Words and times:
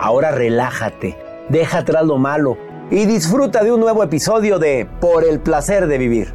Ahora 0.00 0.30
relájate, 0.30 1.18
deja 1.48 1.78
atrás 1.78 2.04
lo 2.04 2.18
malo 2.18 2.56
y 2.88 3.04
disfruta 3.04 3.64
de 3.64 3.72
un 3.72 3.80
nuevo 3.80 4.04
episodio 4.04 4.60
de 4.60 4.88
Por 5.00 5.24
el 5.24 5.40
placer 5.40 5.88
de 5.88 5.98
vivir. 5.98 6.32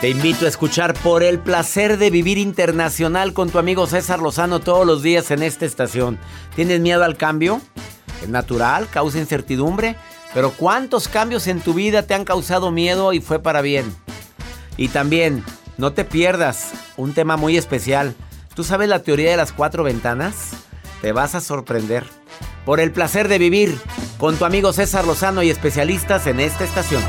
Te 0.00 0.10
invito 0.10 0.46
a 0.46 0.48
escuchar 0.48 0.94
Por 0.94 1.24
el 1.24 1.40
placer 1.40 1.98
de 1.98 2.10
vivir 2.10 2.38
internacional 2.38 3.32
con 3.32 3.50
tu 3.50 3.58
amigo 3.58 3.88
César 3.88 4.20
Lozano 4.20 4.60
todos 4.60 4.86
los 4.86 5.02
días 5.02 5.32
en 5.32 5.42
esta 5.42 5.66
estación. 5.66 6.16
¿Tienes 6.54 6.78
miedo 6.78 7.02
al 7.02 7.16
cambio? 7.16 7.60
Es 8.22 8.28
natural, 8.28 8.86
causa 8.88 9.18
incertidumbre, 9.18 9.96
pero 10.32 10.52
¿cuántos 10.52 11.08
cambios 11.08 11.48
en 11.48 11.60
tu 11.60 11.74
vida 11.74 12.04
te 12.04 12.14
han 12.14 12.24
causado 12.24 12.70
miedo 12.70 13.12
y 13.12 13.20
fue 13.20 13.40
para 13.40 13.62
bien? 13.62 13.92
Y 14.76 14.88
también, 14.88 15.42
no 15.78 15.92
te 15.92 16.04
pierdas 16.04 16.72
un 16.96 17.14
tema 17.14 17.36
muy 17.36 17.56
especial. 17.56 18.14
¿Tú 18.54 18.64
sabes 18.64 18.88
la 18.88 19.02
teoría 19.02 19.30
de 19.30 19.36
las 19.36 19.52
cuatro 19.52 19.84
ventanas? 19.84 20.50
Te 21.00 21.12
vas 21.12 21.36
a 21.36 21.40
sorprender. 21.40 22.04
Por 22.64 22.80
el 22.80 22.90
placer 22.90 23.28
de 23.28 23.38
vivir 23.38 23.78
con 24.18 24.36
tu 24.36 24.44
amigo 24.44 24.72
César 24.72 25.06
Lozano 25.06 25.42
y 25.44 25.50
especialistas 25.50 26.26
en 26.26 26.40
esta 26.40 26.64
estación. 26.64 27.02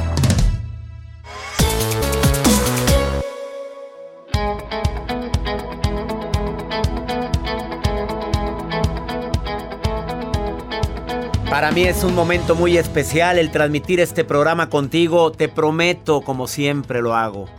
Para 11.49 11.71
mí 11.71 11.83
es 11.83 12.03
un 12.03 12.13
momento 12.13 12.53
muy 12.53 12.77
especial 12.77 13.39
el 13.39 13.49
transmitir 13.49 13.99
este 13.99 14.23
programa 14.23 14.69
contigo. 14.69 15.31
Te 15.31 15.49
prometo, 15.49 16.21
como 16.21 16.47
siempre 16.47 17.01
lo 17.01 17.15
hago, 17.15 17.49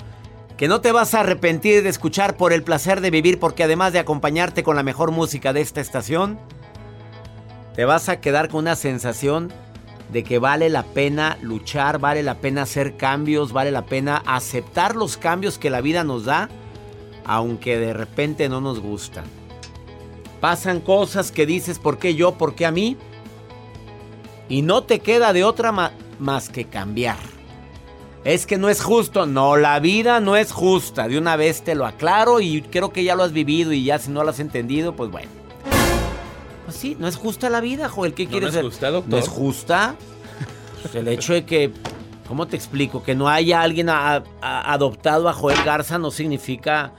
que 0.60 0.68
no 0.68 0.82
te 0.82 0.92
vas 0.92 1.14
a 1.14 1.20
arrepentir 1.20 1.82
de 1.82 1.88
escuchar 1.88 2.36
por 2.36 2.52
el 2.52 2.62
placer 2.62 3.00
de 3.00 3.10
vivir 3.10 3.40
porque 3.40 3.64
además 3.64 3.94
de 3.94 3.98
acompañarte 3.98 4.62
con 4.62 4.76
la 4.76 4.82
mejor 4.82 5.10
música 5.10 5.54
de 5.54 5.62
esta 5.62 5.80
estación, 5.80 6.38
te 7.74 7.86
vas 7.86 8.10
a 8.10 8.20
quedar 8.20 8.50
con 8.50 8.58
una 8.58 8.76
sensación 8.76 9.50
de 10.12 10.22
que 10.22 10.38
vale 10.38 10.68
la 10.68 10.82
pena 10.82 11.38
luchar, 11.40 11.98
vale 11.98 12.22
la 12.22 12.40
pena 12.42 12.60
hacer 12.60 12.98
cambios, 12.98 13.54
vale 13.54 13.70
la 13.70 13.86
pena 13.86 14.22
aceptar 14.26 14.96
los 14.96 15.16
cambios 15.16 15.56
que 15.56 15.70
la 15.70 15.80
vida 15.80 16.04
nos 16.04 16.26
da, 16.26 16.50
aunque 17.24 17.78
de 17.78 17.94
repente 17.94 18.50
no 18.50 18.60
nos 18.60 18.80
gustan. 18.80 19.24
Pasan 20.42 20.80
cosas 20.80 21.32
que 21.32 21.46
dices, 21.46 21.78
¿por 21.78 21.98
qué 21.98 22.14
yo? 22.14 22.32
¿Por 22.36 22.54
qué 22.54 22.66
a 22.66 22.70
mí? 22.70 22.98
Y 24.50 24.60
no 24.60 24.82
te 24.82 24.98
queda 24.98 25.32
de 25.32 25.42
otra 25.42 25.72
más 26.18 26.50
que 26.50 26.66
cambiar. 26.66 27.29
Es 28.24 28.44
que 28.46 28.58
no 28.58 28.68
es 28.68 28.82
justo. 28.82 29.24
No, 29.26 29.56
la 29.56 29.80
vida 29.80 30.20
no 30.20 30.36
es 30.36 30.52
justa. 30.52 31.08
De 31.08 31.16
una 31.18 31.36
vez 31.36 31.62
te 31.62 31.74
lo 31.74 31.86
aclaro 31.86 32.40
y 32.40 32.62
creo 32.62 32.92
que 32.92 33.02
ya 33.04 33.14
lo 33.14 33.22
has 33.22 33.32
vivido 33.32 33.72
y 33.72 33.84
ya 33.84 33.98
si 33.98 34.10
no 34.10 34.22
lo 34.24 34.30
has 34.30 34.40
entendido, 34.40 34.94
pues 34.94 35.10
bueno. 35.10 35.30
Pues 36.66 36.76
sí, 36.76 36.96
no 36.98 37.08
es 37.08 37.16
justa 37.16 37.48
la 37.50 37.60
vida, 37.60 37.88
Joel. 37.88 38.14
¿Qué 38.14 38.24
¿No, 38.26 38.30
quieres 38.30 38.52
no 38.54 38.60
es 38.60 38.64
justa, 38.66 38.90
doctor? 38.90 39.10
¿No 39.10 39.18
es 39.18 39.28
justa? 39.28 39.94
Pues 40.82 40.94
el 40.94 41.08
hecho 41.08 41.32
de 41.32 41.44
que, 41.44 41.72
¿cómo 42.28 42.46
te 42.46 42.56
explico? 42.56 43.02
Que 43.02 43.14
no 43.14 43.28
haya 43.28 43.62
alguien 43.62 43.88
a- 43.88 44.22
a- 44.40 44.72
adoptado 44.72 45.28
a 45.28 45.32
Joel 45.32 45.62
Garza 45.64 45.98
no 45.98 46.10
significa 46.10 46.92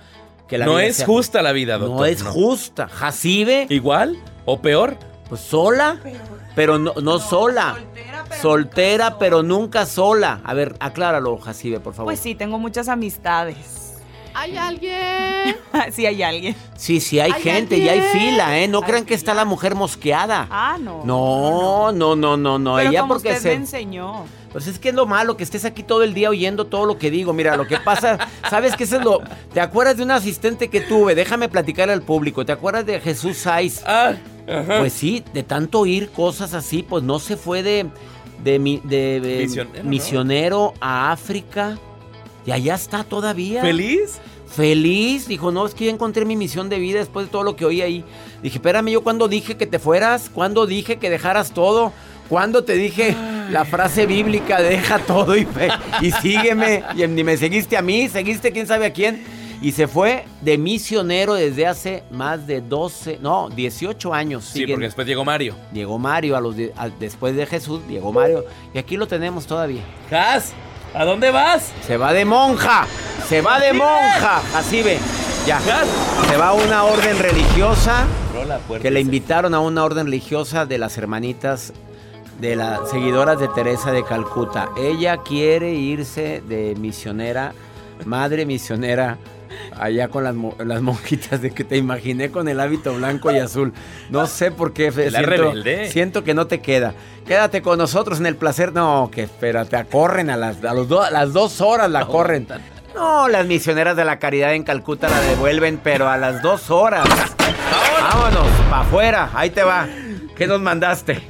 que 0.48 0.58
la 0.58 0.66
no 0.66 0.76
vida 0.76 0.88
es 0.88 0.98
sea 0.98 1.06
justa 1.06 1.42
la 1.42 1.52
vida, 1.52 1.78
doctor. 1.78 2.00
No 2.00 2.06
es 2.06 2.22
justa. 2.24 2.88
Jacibe, 2.90 3.68
¿Igual 3.70 4.18
o 4.46 4.60
peor? 4.62 4.98
pues 5.30 5.40
sola, 5.42 5.98
pero 6.56 6.78
no, 6.78 6.94
no 7.02 7.20
sola. 7.20 7.78
Soltera, 8.40 9.18
pero 9.18 9.44
nunca 9.44 9.86
sola. 9.86 10.42
A 10.44 10.54
ver, 10.54 10.76
acláralo, 10.80 11.38
Jacibe, 11.38 11.80
por 11.80 11.94
favor. 11.94 12.08
Pues 12.08 12.20
sí, 12.20 12.36
tengo 12.36 12.60
muchas 12.60 12.88
amistades. 12.88 13.82
¿Hay 14.34 14.58
alguien? 14.58 15.58
sí, 15.92 16.06
hay 16.06 16.24
alguien. 16.24 16.56
Sí, 16.76 17.00
sí, 17.00 17.20
hay 17.20 17.32
¿Hay 17.32 17.42
gente 17.42 17.78
y 17.78 17.88
hay 17.90 18.02
fila, 18.02 18.60
¿eh? 18.60 18.68
No 18.68 18.80
Hay 18.80 18.84
crean 18.86 19.06
que 19.06 19.14
está 19.14 19.34
la 19.34 19.46
mujer 19.46 19.76
mosqueada. 19.76 20.48
Ah, 20.50 20.78
no. 20.80 21.04
No, 21.06 21.92
no, 21.92 22.16
no, 22.16 22.38
no, 22.38 22.58
no. 22.60 22.76
Pero 22.76 22.90
Ella 22.90 23.02
como 23.02 23.16
porque 23.16 23.30
usted 23.30 23.42
se. 23.42 23.50
me 23.50 23.56
enseñó. 23.56 24.26
Pues 24.52 24.68
es 24.68 24.80
que 24.80 24.90
es 24.90 24.96
lo 24.96 25.06
malo, 25.06 25.38
que 25.38 25.44
estés 25.44 25.64
aquí 25.64 25.82
todo 25.82 26.04
el 26.04 26.14
día 26.14 26.30
oyendo 26.30 26.66
todo 26.66 26.86
lo 26.86 26.98
que 26.98 27.10
digo. 27.10 27.32
Mira, 27.34 27.56
lo 27.56 27.68
que 27.68 27.78
pasa, 27.78 28.18
¿sabes 28.50 28.76
qué 28.76 28.84
es 28.84 28.92
lo? 28.92 29.22
¿Te 29.54 29.62
acuerdas 29.62 29.98
de 29.98 30.04
un 30.04 30.12
asistente 30.12 30.70
que 30.70 30.82
tuve? 30.82 31.16
Déjame 31.16 31.48
platicar 31.48 31.90
al 31.90 32.02
público. 32.02 32.46
¿Te 32.46 32.52
acuerdas 32.52 32.86
de 32.86 33.00
Jesús 33.00 33.38
Saiz? 33.38 33.82
Ah, 33.86 34.14
ajá. 34.48 34.80
Pues 34.80 34.94
sí, 34.94 35.24
de 35.34 35.44
tanto 35.44 35.80
oír 35.80 36.10
cosas 36.10 36.54
así, 36.54 36.84
pues 36.84 37.04
no 37.04 37.20
se 37.20 37.38
fue 37.38 37.64
de, 37.64 37.90
de, 38.44 38.60
mi- 38.60 38.82
de- 38.84 39.20
de 39.22 39.44
Misionero, 39.84 40.74
a 40.80 41.12
África. 41.12 41.78
Y 42.46 42.52
allá 42.52 42.76
está 42.76 43.04
todavía. 43.04 43.62
¿Feliz? 43.62 44.20
Feliz. 44.48 45.28
Dijo, 45.28 45.52
no, 45.52 45.66
es 45.66 45.74
que 45.74 45.86
yo 45.86 45.92
encontré 45.92 46.26
mi 46.26 46.36
misión 46.36 46.70
de 46.70 46.80
vida 46.80 47.00
después 47.00 47.28
de 47.28 47.32
todo 47.32 47.44
lo 47.44 47.56
que 47.56 47.66
oí 47.66 47.82
ahí. 47.82 48.04
Dije, 48.42 48.58
espérame, 48.58 48.88
yo 48.90 49.02
cuando 49.04 49.28
dije 49.28 49.56
que 49.58 49.68
te 49.68 49.80
fueras, 49.80 50.30
cuando 50.34 50.66
dije 50.66 50.98
que 50.98 51.10
dejaras 51.10 51.54
todo, 51.54 51.94
cuando 52.30 52.64
te 52.64 52.74
dije 52.74 53.16
la 53.52 53.66
frase 53.66 54.06
bíblica, 54.06 54.62
deja 54.62 55.00
todo 55.00 55.38
y, 55.38 55.48
y 56.02 56.12
sígueme. 56.12 56.84
Y 56.96 57.06
ni 57.08 57.24
me 57.24 57.38
seguiste 57.38 57.78
a 57.78 57.82
mí, 57.82 58.10
seguiste 58.10 58.52
quién 58.52 58.66
sabe 58.68 58.88
a 58.88 58.94
quién. 58.94 59.24
Y 59.62 59.74
se 59.74 59.88
fue 59.88 60.26
de 60.42 60.58
misionero 60.58 61.36
desde 61.36 61.68
hace 61.68 62.04
más 62.10 62.48
de 62.48 62.62
12, 62.62 63.20
no, 63.22 63.48
18 63.50 64.12
años. 64.14 64.44
Sí, 64.46 64.62
Siguen- 64.62 64.72
porque 64.74 64.86
después 64.86 65.06
llegó 65.08 65.24
Mario. 65.24 65.56
Llegó 65.72 66.00
Mario 66.00 66.36
a 66.36 66.42
los 66.42 66.56
a- 66.76 66.90
después 66.90 67.36
de 67.36 67.46
Jesús, 67.46 67.80
llegó 67.88 68.12
Mario. 68.12 68.44
Y 68.74 68.80
aquí 68.80 68.98
lo 68.98 69.08
tenemos 69.08 69.46
todavía. 69.46 69.84
Cas, 70.10 70.54
¿a 70.96 71.06
dónde 71.06 71.30
vas? 71.30 71.72
Se 71.86 71.96
va 71.98 72.12
de 72.12 72.26
monja. 72.26 72.88
Se 73.30 73.42
va 73.42 73.60
de 73.60 73.72
monja. 73.74 74.42
Así 74.56 74.82
ve. 74.82 74.98
Ya. 75.46 75.60
Cas. 75.60 75.88
Se 76.28 76.38
va 76.38 76.50
a 76.50 76.54
una 76.54 76.84
orden 76.84 77.18
religiosa 77.20 78.06
puerta 78.68 78.82
que 78.82 78.90
le 78.92 79.00
invitaron 79.00 79.54
a 79.54 79.60
una 79.60 79.84
orden 79.84 80.06
religiosa 80.06 80.66
de 80.66 80.78
las 80.80 80.98
hermanitas 80.98 81.72
de 82.40 82.56
las 82.56 82.90
seguidoras 82.90 83.40
de 83.40 83.48
Teresa 83.50 83.92
de 83.92 84.04
Calcuta. 84.04 84.70
Ella 84.78 85.18
quiere 85.18 85.74
irse 85.74 86.42
de 86.48 86.76
misionera, 86.80 87.54
madre 88.06 88.46
misionera, 88.48 89.18
allá 89.78 90.08
con 90.10 90.24
las, 90.24 90.36
mo- 90.36 90.56
las 90.64 90.82
monjitas 90.82 91.42
de 91.42 91.52
que 91.52 91.64
te 91.64 91.78
imaginé 91.78 92.32
con 92.32 92.48
el 92.48 92.60
hábito 92.60 92.94
blanco 92.96 93.32
y 93.32 93.40
azul. 93.40 93.74
No 94.10 94.28
sé 94.28 94.52
por 94.52 94.74
qué. 94.74 94.86
La 94.92 94.94
Siento, 95.20 95.22
rebelde. 95.30 95.90
siento 95.90 96.24
que 96.24 96.34
no 96.34 96.48
te 96.48 96.62
queda. 96.62 96.94
Quédate 97.26 97.62
con 97.62 97.78
nosotros 97.78 98.20
en 98.20 98.26
el 98.26 98.36
placer. 98.36 98.74
No, 98.74 99.10
que 99.12 99.24
espera, 99.24 99.66
te 99.66 99.84
corren 99.86 100.30
a 100.30 100.38
las, 100.38 100.64
a 100.64 100.74
los 100.74 100.88
do- 100.88 101.02
a 101.04 101.12
las 101.12 101.34
dos 101.34 101.62
horas 101.62 101.90
la 101.90 102.06
corren. 102.06 102.48
No, 102.94 103.22
No, 103.24 103.28
las 103.30 103.46
misioneras 103.46 103.96
de 103.96 104.04
la 104.06 104.20
caridad 104.20 104.54
en 104.54 104.64
Calcuta 104.64 105.08
la 105.10 105.20
devuelven, 105.22 105.80
pero 105.84 106.10
a 106.10 106.18
las 106.18 106.42
dos 106.42 106.70
horas. 106.70 107.08
Vámonos, 108.02 108.48
para 108.70 108.82
afuera. 108.82 109.30
Ahí 109.34 109.50
te 109.50 109.64
va. 109.64 109.88
¿Qué 110.36 110.48
nos 110.48 110.60
mandaste? 110.60 111.22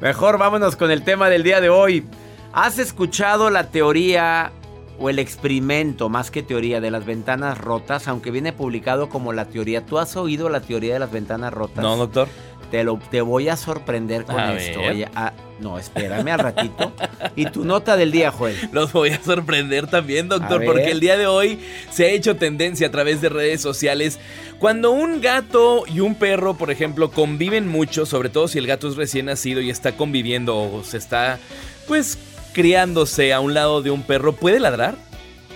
Mejor 0.00 0.38
vámonos 0.38 0.76
con 0.76 0.90
el 0.90 1.02
tema 1.02 1.28
del 1.28 1.42
día 1.42 1.60
de 1.60 1.68
hoy. 1.70 2.04
¿Has 2.52 2.78
escuchado 2.78 3.50
la 3.50 3.64
teoría 3.64 4.52
o 4.98 5.10
el 5.10 5.18
experimento, 5.18 6.08
más 6.08 6.30
que 6.30 6.42
teoría, 6.42 6.80
de 6.80 6.90
las 6.90 7.06
ventanas 7.06 7.58
rotas? 7.58 8.08
Aunque 8.08 8.30
viene 8.30 8.52
publicado 8.52 9.08
como 9.08 9.32
la 9.32 9.46
teoría. 9.46 9.86
¿Tú 9.86 9.98
has 9.98 10.16
oído 10.16 10.48
la 10.48 10.60
teoría 10.60 10.94
de 10.94 10.98
las 10.98 11.10
ventanas 11.10 11.52
rotas? 11.52 11.82
No, 11.82 11.96
doctor. 11.96 12.28
Te, 12.70 12.84
lo, 12.84 12.98
te 13.10 13.22
voy 13.22 13.48
a 13.48 13.56
sorprender 13.56 14.24
con 14.24 14.38
A 14.38 14.54
esto. 14.54 14.80
Oye, 14.80 15.08
ah, 15.14 15.32
no, 15.58 15.78
espérame 15.78 16.28
al 16.28 16.38
ratito. 16.38 16.92
Y 17.34 17.46
tu 17.46 17.64
nota 17.64 17.96
del 17.96 18.12
día, 18.12 18.30
Joel. 18.30 18.56
Los 18.72 18.92
voy 18.92 19.08
a 19.10 19.22
sorprender 19.22 19.86
también, 19.86 20.28
doctor, 20.28 20.62
porque 20.64 20.90
el 20.90 21.00
día 21.00 21.16
de 21.16 21.26
hoy 21.26 21.58
se 21.90 22.04
ha 22.04 22.08
hecho 22.10 22.36
tendencia 22.36 22.88
a 22.88 22.90
través 22.90 23.22
de 23.22 23.30
redes 23.30 23.62
sociales. 23.62 24.18
Cuando 24.58 24.90
un 24.90 25.22
gato 25.22 25.84
y 25.86 26.00
un 26.00 26.14
perro, 26.14 26.54
por 26.54 26.70
ejemplo, 26.70 27.10
conviven 27.10 27.68
mucho, 27.68 28.04
sobre 28.04 28.28
todo 28.28 28.48
si 28.48 28.58
el 28.58 28.66
gato 28.66 28.86
es 28.86 28.96
recién 28.96 29.26
nacido 29.26 29.62
y 29.62 29.70
está 29.70 29.96
conviviendo 29.96 30.58
o 30.58 30.84
se 30.84 30.98
está, 30.98 31.38
pues, 31.86 32.18
criándose 32.58 33.32
a 33.32 33.38
un 33.38 33.54
lado 33.54 33.82
de 33.82 33.92
un 33.92 34.02
perro, 34.02 34.32
¿puede 34.32 34.58
ladrar? 34.58 34.96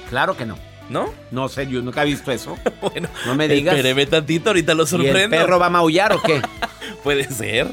Claro 0.09 0.37
que 0.37 0.47
no. 0.47 0.57
¿No? 0.89 1.13
No 1.33 1.49
sé, 1.49 1.67
yo 1.67 1.83
nunca 1.83 2.05
he 2.05 2.07
visto 2.07 2.31
eso. 2.31 2.57
Bueno, 2.81 3.09
No 3.27 3.35
me 3.35 3.49
digas. 3.49 3.75
espéreme 3.75 4.07
tantito, 4.07 4.51
ahorita 4.51 4.73
lo 4.75 4.85
¿Y 4.85 4.87
sorprendo. 4.87 5.19
el 5.19 5.31
perro 5.31 5.59
va 5.59 5.67
a 5.67 5.71
maullar 5.71 6.13
o 6.13 6.23
qué? 6.23 6.41
Puede 7.03 7.25
ser. 7.25 7.67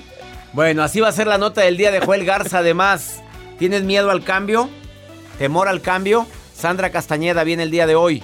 Bueno, 0.54 0.82
así 0.82 1.00
va 1.00 1.10
a 1.10 1.12
ser 1.12 1.28
la 1.28 1.38
nota 1.38 1.62
del 1.62 1.78
día 1.78 1.92
de 1.92 2.00
Joel 2.00 2.26
Garza. 2.26 2.58
Además, 2.58 3.22
¿tienes 3.60 3.84
miedo 3.84 4.10
al 4.10 4.24
cambio? 4.24 4.68
¿Temor 5.38 5.68
al 5.68 5.82
cambio? 5.82 6.26
Sandra 6.56 6.90
Castañeda 6.90 7.44
viene 7.44 7.62
el 7.62 7.70
día 7.72 7.86
de 7.86 7.94
hoy 7.94 8.24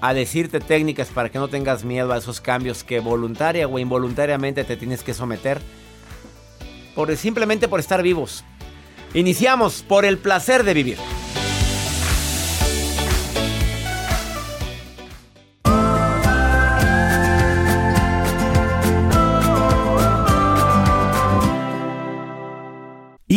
a 0.00 0.14
decirte 0.14 0.60
técnicas 0.60 1.08
para 1.08 1.30
que 1.30 1.38
no 1.38 1.48
tengas 1.48 1.82
miedo 1.82 2.12
a 2.12 2.18
esos 2.18 2.40
cambios 2.40 2.84
que 2.84 3.00
voluntaria 3.00 3.66
o 3.66 3.76
involuntariamente 3.80 4.62
te 4.62 4.76
tienes 4.76 5.02
que 5.02 5.14
someter. 5.14 5.60
Por, 6.94 7.14
simplemente 7.16 7.66
por 7.66 7.80
estar 7.80 8.02
vivos. 8.04 8.44
Iniciamos 9.16 9.82
por 9.82 10.04
el 10.04 10.18
placer 10.18 10.62
de 10.62 10.74
vivir. 10.74 10.98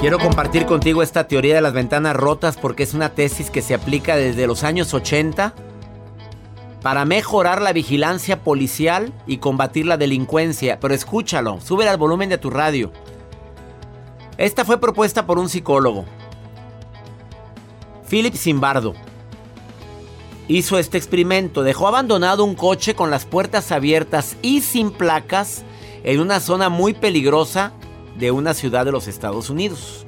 Quiero 0.00 0.20
compartir 0.20 0.64
contigo 0.64 1.02
esta 1.02 1.26
teoría 1.26 1.56
de 1.56 1.60
las 1.60 1.72
ventanas 1.72 2.14
rotas 2.14 2.56
porque 2.56 2.84
es 2.84 2.94
una 2.94 3.14
tesis 3.16 3.50
que 3.50 3.62
se 3.62 3.74
aplica 3.74 4.14
desde 4.14 4.46
los 4.46 4.62
años 4.62 4.94
80 4.94 5.54
para 6.82 7.04
mejorar 7.04 7.60
la 7.60 7.72
vigilancia 7.72 8.44
policial 8.44 9.12
y 9.26 9.38
combatir 9.38 9.86
la 9.86 9.96
delincuencia. 9.96 10.78
Pero 10.78 10.94
escúchalo, 10.94 11.60
sube 11.60 11.88
al 11.88 11.96
volumen 11.96 12.28
de 12.28 12.38
tu 12.38 12.48
radio. 12.48 12.92
Esta 14.36 14.64
fue 14.64 14.78
propuesta 14.78 15.26
por 15.26 15.36
un 15.36 15.48
psicólogo, 15.48 16.04
Philip 18.08 18.36
Zimbardo. 18.36 18.94
Hizo 20.46 20.78
este 20.78 20.96
experimento, 20.96 21.64
dejó 21.64 21.88
abandonado 21.88 22.44
un 22.44 22.54
coche 22.54 22.94
con 22.94 23.10
las 23.10 23.26
puertas 23.26 23.72
abiertas 23.72 24.36
y 24.42 24.60
sin 24.60 24.92
placas 24.92 25.64
en 26.04 26.20
una 26.20 26.38
zona 26.38 26.68
muy 26.68 26.94
peligrosa 26.94 27.72
de 28.18 28.30
una 28.30 28.54
ciudad 28.54 28.84
de 28.84 28.92
los 28.92 29.08
Estados 29.08 29.50
Unidos. 29.50 30.04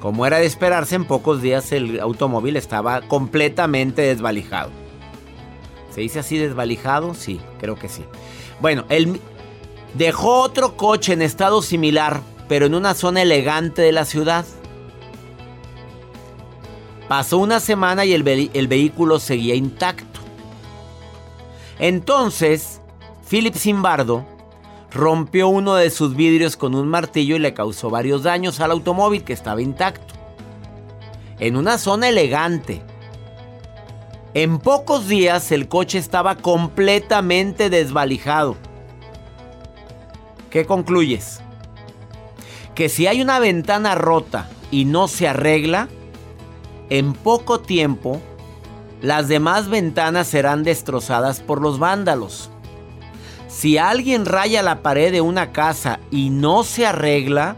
Como 0.00 0.26
era 0.26 0.38
de 0.38 0.46
esperarse, 0.46 0.94
en 0.94 1.04
pocos 1.04 1.42
días 1.42 1.72
el 1.72 2.00
automóvil 2.00 2.56
estaba 2.56 3.02
completamente 3.02 4.02
desvalijado. 4.02 4.70
¿Se 5.94 6.00
dice 6.00 6.20
así 6.20 6.38
desvalijado? 6.38 7.14
Sí, 7.14 7.40
creo 7.58 7.74
que 7.74 7.88
sí. 7.88 8.04
Bueno, 8.60 8.84
él 8.88 9.20
dejó 9.94 10.40
otro 10.40 10.76
coche 10.76 11.12
en 11.12 11.22
estado 11.22 11.62
similar, 11.62 12.20
pero 12.48 12.66
en 12.66 12.74
una 12.74 12.94
zona 12.94 13.22
elegante 13.22 13.82
de 13.82 13.92
la 13.92 14.04
ciudad. 14.04 14.44
Pasó 17.08 17.38
una 17.38 17.60
semana 17.60 18.04
y 18.04 18.12
el, 18.12 18.50
el 18.54 18.68
vehículo 18.68 19.18
seguía 19.18 19.54
intacto. 19.54 20.20
Entonces, 21.78 22.80
Philip 23.28 23.54
Zimbardo 23.54 24.24
rompió 24.90 25.48
uno 25.48 25.74
de 25.74 25.90
sus 25.90 26.16
vidrios 26.16 26.56
con 26.56 26.74
un 26.74 26.88
martillo 26.88 27.36
y 27.36 27.38
le 27.38 27.54
causó 27.54 27.90
varios 27.90 28.22
daños 28.22 28.60
al 28.60 28.72
automóvil 28.72 29.24
que 29.24 29.32
estaba 29.32 29.62
intacto. 29.62 30.14
En 31.38 31.56
una 31.56 31.78
zona 31.78 32.08
elegante. 32.08 32.82
En 34.34 34.58
pocos 34.58 35.08
días 35.08 35.50
el 35.52 35.68
coche 35.68 35.98
estaba 35.98 36.36
completamente 36.36 37.70
desvalijado. 37.70 38.56
¿Qué 40.50 40.66
concluyes? 40.66 41.40
Que 42.74 42.88
si 42.88 43.06
hay 43.06 43.22
una 43.22 43.38
ventana 43.38 43.94
rota 43.94 44.48
y 44.70 44.84
no 44.84 45.08
se 45.08 45.28
arregla, 45.28 45.88
en 46.90 47.12
poco 47.12 47.60
tiempo 47.60 48.20
las 49.00 49.28
demás 49.28 49.68
ventanas 49.68 50.26
serán 50.26 50.62
destrozadas 50.62 51.40
por 51.40 51.62
los 51.62 51.78
vándalos. 51.78 52.50
Si 53.50 53.78
alguien 53.78 54.24
raya 54.26 54.62
la 54.62 54.80
pared 54.80 55.12
de 55.12 55.20
una 55.20 55.52
casa 55.52 55.98
y 56.10 56.30
no 56.30 56.62
se 56.62 56.86
arregla, 56.86 57.56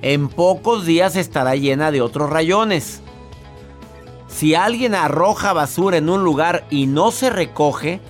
en 0.00 0.28
pocos 0.28 0.86
días 0.86 1.16
estará 1.16 1.56
llena 1.56 1.90
de 1.90 2.00
otros 2.00 2.30
rayones. 2.30 3.00
Si 4.28 4.54
alguien 4.54 4.94
arroja 4.94 5.52
basura 5.52 5.96
en 5.96 6.08
un 6.08 6.22
lugar 6.22 6.66
y 6.70 6.86
no 6.86 7.10
se 7.10 7.30
recoge, 7.30 8.00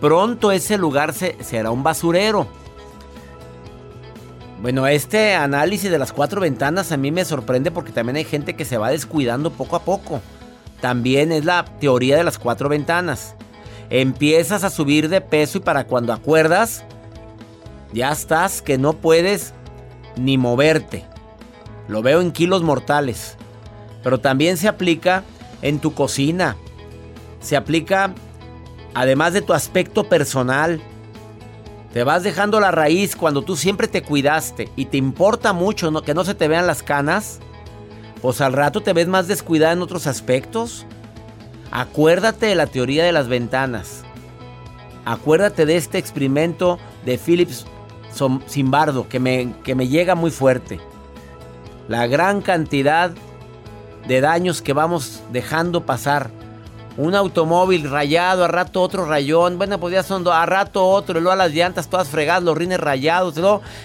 pronto 0.00 0.52
ese 0.52 0.76
lugar 0.76 1.14
se- 1.14 1.42
será 1.42 1.70
un 1.70 1.82
basurero. 1.82 2.46
Bueno, 4.60 4.86
este 4.86 5.34
análisis 5.34 5.90
de 5.90 5.98
las 5.98 6.12
cuatro 6.12 6.40
ventanas 6.40 6.92
a 6.92 6.96
mí 6.96 7.10
me 7.10 7.24
sorprende 7.24 7.70
porque 7.70 7.92
también 7.92 8.16
hay 8.16 8.24
gente 8.24 8.54
que 8.54 8.64
se 8.64 8.76
va 8.78 8.90
descuidando 8.90 9.50
poco 9.50 9.74
a 9.76 9.82
poco. 9.84 10.20
También 10.80 11.32
es 11.32 11.44
la 11.44 11.64
teoría 11.80 12.16
de 12.18 12.24
las 12.24 12.38
cuatro 12.38 12.68
ventanas. 12.68 13.34
Empiezas 13.94 14.64
a 14.64 14.70
subir 14.70 15.10
de 15.10 15.20
peso 15.20 15.58
y 15.58 15.60
para 15.60 15.84
cuando 15.84 16.14
acuerdas, 16.14 16.82
ya 17.92 18.10
estás 18.10 18.62
que 18.62 18.78
no 18.78 18.94
puedes 18.94 19.52
ni 20.16 20.38
moverte. 20.38 21.04
Lo 21.88 22.00
veo 22.00 22.22
en 22.22 22.32
kilos 22.32 22.62
mortales. 22.62 23.36
Pero 24.02 24.18
también 24.18 24.56
se 24.56 24.66
aplica 24.66 25.24
en 25.60 25.78
tu 25.78 25.92
cocina. 25.92 26.56
Se 27.42 27.54
aplica 27.54 28.14
además 28.94 29.34
de 29.34 29.42
tu 29.42 29.52
aspecto 29.52 30.08
personal. 30.08 30.80
Te 31.92 32.02
vas 32.02 32.22
dejando 32.22 32.60
la 32.60 32.70
raíz 32.70 33.14
cuando 33.14 33.42
tú 33.42 33.56
siempre 33.56 33.88
te 33.88 34.02
cuidaste 34.02 34.70
y 34.74 34.86
te 34.86 34.96
importa 34.96 35.52
mucho 35.52 35.92
que 36.00 36.14
no 36.14 36.24
se 36.24 36.34
te 36.34 36.48
vean 36.48 36.66
las 36.66 36.82
canas. 36.82 37.40
Pues 38.22 38.40
al 38.40 38.54
rato 38.54 38.80
te 38.80 38.94
ves 38.94 39.06
más 39.06 39.28
descuidada 39.28 39.74
en 39.74 39.82
otros 39.82 40.06
aspectos. 40.06 40.86
Acuérdate 41.74 42.46
de 42.46 42.54
la 42.54 42.66
teoría 42.66 43.02
de 43.02 43.12
las 43.12 43.28
ventanas. 43.28 44.04
Acuérdate 45.06 45.64
de 45.64 45.78
este 45.78 45.96
experimento 45.96 46.78
de 47.06 47.16
Philips 47.16 47.64
Zimbardo 48.46 49.08
que 49.08 49.18
me, 49.18 49.54
que 49.64 49.74
me 49.74 49.88
llega 49.88 50.14
muy 50.14 50.30
fuerte. 50.30 50.80
La 51.88 52.06
gran 52.06 52.42
cantidad 52.42 53.10
de 54.06 54.20
daños 54.20 54.60
que 54.60 54.74
vamos 54.74 55.22
dejando 55.32 55.86
pasar 55.86 56.30
un 56.98 57.14
automóvil 57.14 57.88
rayado, 57.88 58.44
a 58.44 58.48
rato 58.48 58.82
otro 58.82 59.06
rayón. 59.06 59.56
Bueno, 59.56 59.80
pues 59.80 59.94
ya 59.94 60.02
son 60.02 60.28
a 60.28 60.44
rato 60.44 60.86
otro, 60.86 61.20
luego 61.20 61.32
a 61.32 61.36
las 61.36 61.52
llantas 61.52 61.88
todas 61.88 62.08
fregadas, 62.08 62.42
los 62.42 62.56
rines 62.56 62.80
rayados. 62.80 63.34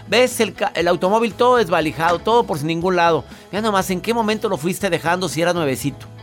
Ves 0.09 0.41
el, 0.41 0.53
el, 0.75 0.89
automóvil 0.89 1.33
todo 1.33 1.55
desvalijado, 1.55 2.19
todo 2.19 2.43
por 2.43 2.61
ningún 2.63 2.97
lado. 2.97 3.23
Ya 3.49 3.61
nomás, 3.61 3.89
¿en 3.91 4.01
qué 4.01 4.13
momento 4.13 4.49
lo 4.49 4.57
fuiste 4.57 4.89
dejando 4.89 5.29
si 5.29 5.41
era 5.41 5.53
nuevecito? 5.53 6.16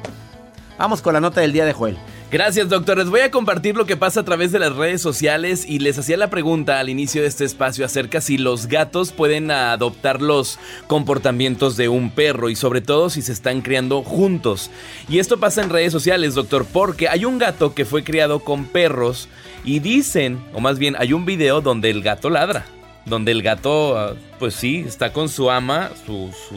Vamos 0.77 1.03
con 1.03 1.15
la 1.15 1.21
nota 1.21 1.41
del 1.41 1.53
día 1.53 1.65
de 1.65 1.73
Joel. 1.73 1.97
Gracias, 2.33 2.69
doctor. 2.69 2.99
Les 2.99 3.09
voy 3.09 3.21
a 3.21 3.31
compartir 3.31 3.77
lo 3.77 3.87
que 3.87 3.97
pasa 3.97 4.21
a 4.21 4.25
través 4.25 4.51
de 4.51 4.59
las 4.59 4.75
redes 4.75 5.01
sociales 5.01 5.65
y 5.69 5.79
les 5.79 5.97
hacía 5.99 6.17
la 6.17 6.31
pregunta 6.31 6.81
al 6.81 6.89
inicio 6.89 7.23
de 7.23 7.29
este 7.29 7.45
espacio 7.45 7.85
acerca 7.85 8.21
si 8.21 8.39
los 8.39 8.67
gatos 8.67 9.13
pueden 9.13 9.53
adoptar 9.53 10.21
los 10.21 10.59
comportamientos 10.89 11.77
de 11.77 11.89
un 11.89 12.11
perro 12.11 12.51
y 12.51 12.57
sobre 12.57 12.81
todo 12.81 13.09
si 13.09 13.23
se 13.23 13.33
están 13.33 13.63
criando 13.63 14.03
juntos. 14.03 14.69
Y 15.09 15.21
esto 15.21 15.39
pasa 15.39 15.63
en 15.63 15.71
redes 15.71 15.93
sociales, 15.93 16.35
doctor, 16.35 16.67
porque 16.73 17.09
hay 17.09 17.25
un 17.25 17.39
gato 17.39 17.73
que 17.73 17.85
fue 17.85 18.03
criado 18.03 18.41
con 18.41 18.65
perros 18.65 19.29
y 19.65 19.79
dicen, 19.79 20.43
o 20.55 20.61
más 20.61 20.81
bien 20.81 20.97
hay 20.99 21.13
un 21.13 21.25
video 21.25 21.61
donde 21.61 21.91
el 21.91 22.03
gato 22.03 22.31
ladra. 22.31 22.67
Donde 23.07 23.31
el 23.31 23.43
gato, 23.43 23.97
ah, 23.97 24.15
pues 24.41 24.55
sí, 24.55 24.83
está 24.85 25.13
con 25.13 25.29
su 25.29 25.51
ama, 25.51 25.91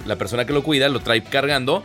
la 0.05 0.15
persona 0.15 0.45
que 0.45 0.53
lo 0.53 0.63
cuida, 0.63 0.89
lo 0.89 1.01
trae 1.01 1.21
cargando 1.21 1.83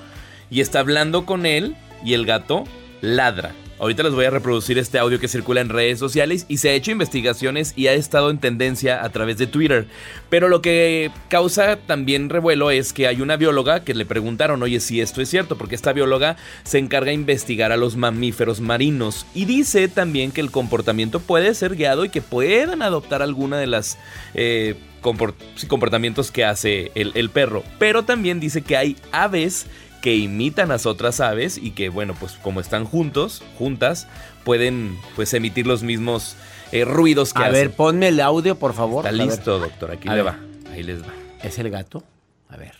y 0.50 0.60
está 0.60 0.78
hablando 0.80 1.26
con 1.26 1.44
él 1.44 1.76
y 2.04 2.14
el 2.14 2.26
gato 2.26 2.64
ladra. 3.00 3.52
Ahorita 3.82 4.04
les 4.04 4.14
voy 4.14 4.24
a 4.26 4.30
reproducir 4.30 4.78
este 4.78 5.00
audio 5.00 5.18
que 5.18 5.26
circula 5.26 5.60
en 5.60 5.68
redes 5.68 5.98
sociales 5.98 6.46
y 6.48 6.58
se 6.58 6.68
ha 6.68 6.72
hecho 6.72 6.92
investigaciones 6.92 7.72
y 7.74 7.88
ha 7.88 7.94
estado 7.94 8.30
en 8.30 8.38
tendencia 8.38 9.04
a 9.04 9.08
través 9.08 9.38
de 9.38 9.48
Twitter. 9.48 9.88
Pero 10.30 10.48
lo 10.48 10.62
que 10.62 11.10
causa 11.28 11.74
también 11.74 12.28
revuelo 12.28 12.70
es 12.70 12.92
que 12.92 13.08
hay 13.08 13.20
una 13.20 13.36
bióloga 13.36 13.82
que 13.82 13.94
le 13.94 14.06
preguntaron, 14.06 14.62
oye, 14.62 14.78
si 14.78 15.00
esto 15.00 15.20
es 15.20 15.30
cierto, 15.30 15.58
porque 15.58 15.74
esta 15.74 15.92
bióloga 15.92 16.36
se 16.62 16.78
encarga 16.78 17.08
de 17.08 17.14
investigar 17.14 17.72
a 17.72 17.76
los 17.76 17.96
mamíferos 17.96 18.60
marinos 18.60 19.26
y 19.34 19.46
dice 19.46 19.88
también 19.88 20.30
que 20.30 20.42
el 20.42 20.52
comportamiento 20.52 21.18
puede 21.18 21.52
ser 21.52 21.74
guiado 21.74 22.04
y 22.04 22.08
que 22.08 22.22
puedan 22.22 22.82
adoptar 22.82 23.20
alguna 23.20 23.58
de 23.58 23.66
las... 23.66 23.98
Eh, 24.34 24.76
comportamientos 25.02 26.30
que 26.30 26.44
hace 26.44 26.92
el, 26.94 27.10
el 27.16 27.28
perro. 27.28 27.64
Pero 27.80 28.04
también 28.04 28.38
dice 28.38 28.62
que 28.62 28.76
hay 28.76 28.96
aves 29.10 29.66
que 30.02 30.16
imitan 30.16 30.70
a 30.70 30.74
las 30.74 30.84
otras 30.84 31.20
aves 31.20 31.56
y 31.56 31.70
que, 31.70 31.88
bueno, 31.88 32.14
pues 32.18 32.32
como 32.32 32.60
están 32.60 32.84
juntos, 32.84 33.42
juntas, 33.56 34.08
pueden 34.44 34.98
pues 35.16 35.32
emitir 35.32 35.66
los 35.66 35.82
mismos 35.82 36.36
eh, 36.72 36.84
ruidos 36.84 37.32
que 37.32 37.38
a 37.38 37.46
hacen. 37.46 37.54
A 37.54 37.58
ver, 37.58 37.70
ponme 37.70 38.08
el 38.08 38.20
audio, 38.20 38.58
por 38.58 38.74
favor. 38.74 39.06
Está 39.06 39.12
listo, 39.12 39.58
doctor. 39.58 39.92
Aquí 39.92 40.08
le 40.08 40.22
va. 40.22 40.38
Ahí 40.72 40.82
les 40.82 41.02
va. 41.02 41.12
¿Es 41.42 41.58
el 41.58 41.70
gato? 41.70 42.02
A 42.48 42.56
ver, 42.56 42.74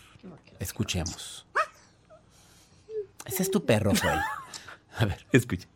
escuchemos. 0.59 1.47
Ese 3.25 3.45
es 3.45 3.51
tu 3.51 3.65
perro, 3.65 3.93
Joel. 4.01 4.19
A 4.99 5.05
ver, 5.07 5.25
escucha. 5.33 5.69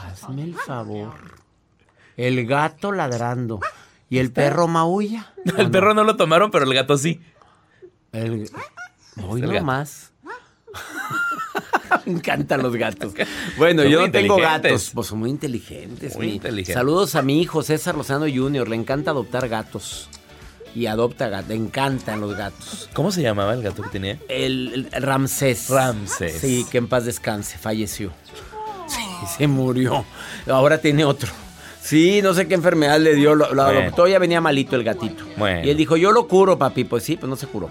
Hazme 0.00 0.44
el 0.44 0.54
favor. 0.54 1.36
El 2.16 2.46
gato 2.46 2.90
ladrando. 2.90 3.60
¿Y 4.10 4.18
el 4.18 4.32
perro 4.32 4.68
maulla? 4.68 5.32
el 5.58 5.70
perro 5.70 5.94
no 5.94 6.04
lo 6.04 6.16
tomaron, 6.16 6.50
pero 6.50 6.64
el 6.64 6.74
gato 6.74 6.96
sí. 6.96 7.20
El... 8.12 8.50
Hoy 9.26 9.40
no 9.42 9.62
más. 9.62 10.12
Me 12.06 12.12
encantan 12.12 12.62
los 12.62 12.76
gatos. 12.76 13.14
Bueno, 13.56 13.84
yo 13.84 14.00
no 14.00 14.10
tengo 14.10 14.36
gatos. 14.36 14.90
Pues 14.94 15.06
son 15.06 15.18
muy 15.20 15.30
inteligentes. 15.30 16.16
Muy 16.16 16.32
inteligentes. 16.32 16.74
Saludos 16.74 17.14
a 17.14 17.22
mi 17.22 17.40
hijo 17.40 17.62
César 17.62 17.94
Lozano 17.96 18.26
Jr. 18.32 18.68
Le 18.68 18.76
encanta 18.76 19.10
adoptar 19.10 19.48
gatos. 19.48 20.08
Y 20.74 20.86
adopta 20.86 21.28
gatos. 21.28 21.48
Le 21.48 21.56
encantan 21.56 22.20
los 22.20 22.36
gatos. 22.36 22.88
¿Cómo 22.92 23.10
se 23.10 23.22
llamaba 23.22 23.54
el 23.54 23.62
gato 23.62 23.82
que 23.82 23.88
tenía? 23.88 24.18
El, 24.28 24.88
el 24.92 25.02
Ramsés. 25.02 25.70
Ramsés. 25.70 26.38
Sí, 26.40 26.66
que 26.70 26.78
en 26.78 26.88
paz 26.88 27.04
descanse. 27.04 27.58
Falleció. 27.58 28.12
Sí, 28.86 29.02
se 29.36 29.46
murió. 29.46 30.04
Ahora 30.46 30.78
tiene 30.78 31.04
otro. 31.04 31.30
Sí, 31.88 32.20
no 32.20 32.34
sé 32.34 32.46
qué 32.46 32.52
enfermedad 32.52 33.00
le 33.00 33.14
dio. 33.14 33.34
Lo, 33.34 34.06
ya 34.06 34.18
venía 34.18 34.42
malito 34.42 34.76
el 34.76 34.84
gatito. 34.84 35.24
Y 35.64 35.70
él 35.70 35.76
dijo, 35.78 35.96
yo 35.96 36.12
lo 36.12 36.28
curo, 36.28 36.58
papi. 36.58 36.84
Pues 36.84 37.02
sí, 37.02 37.16
pues 37.16 37.30
no 37.30 37.36
se 37.36 37.46
curó. 37.46 37.70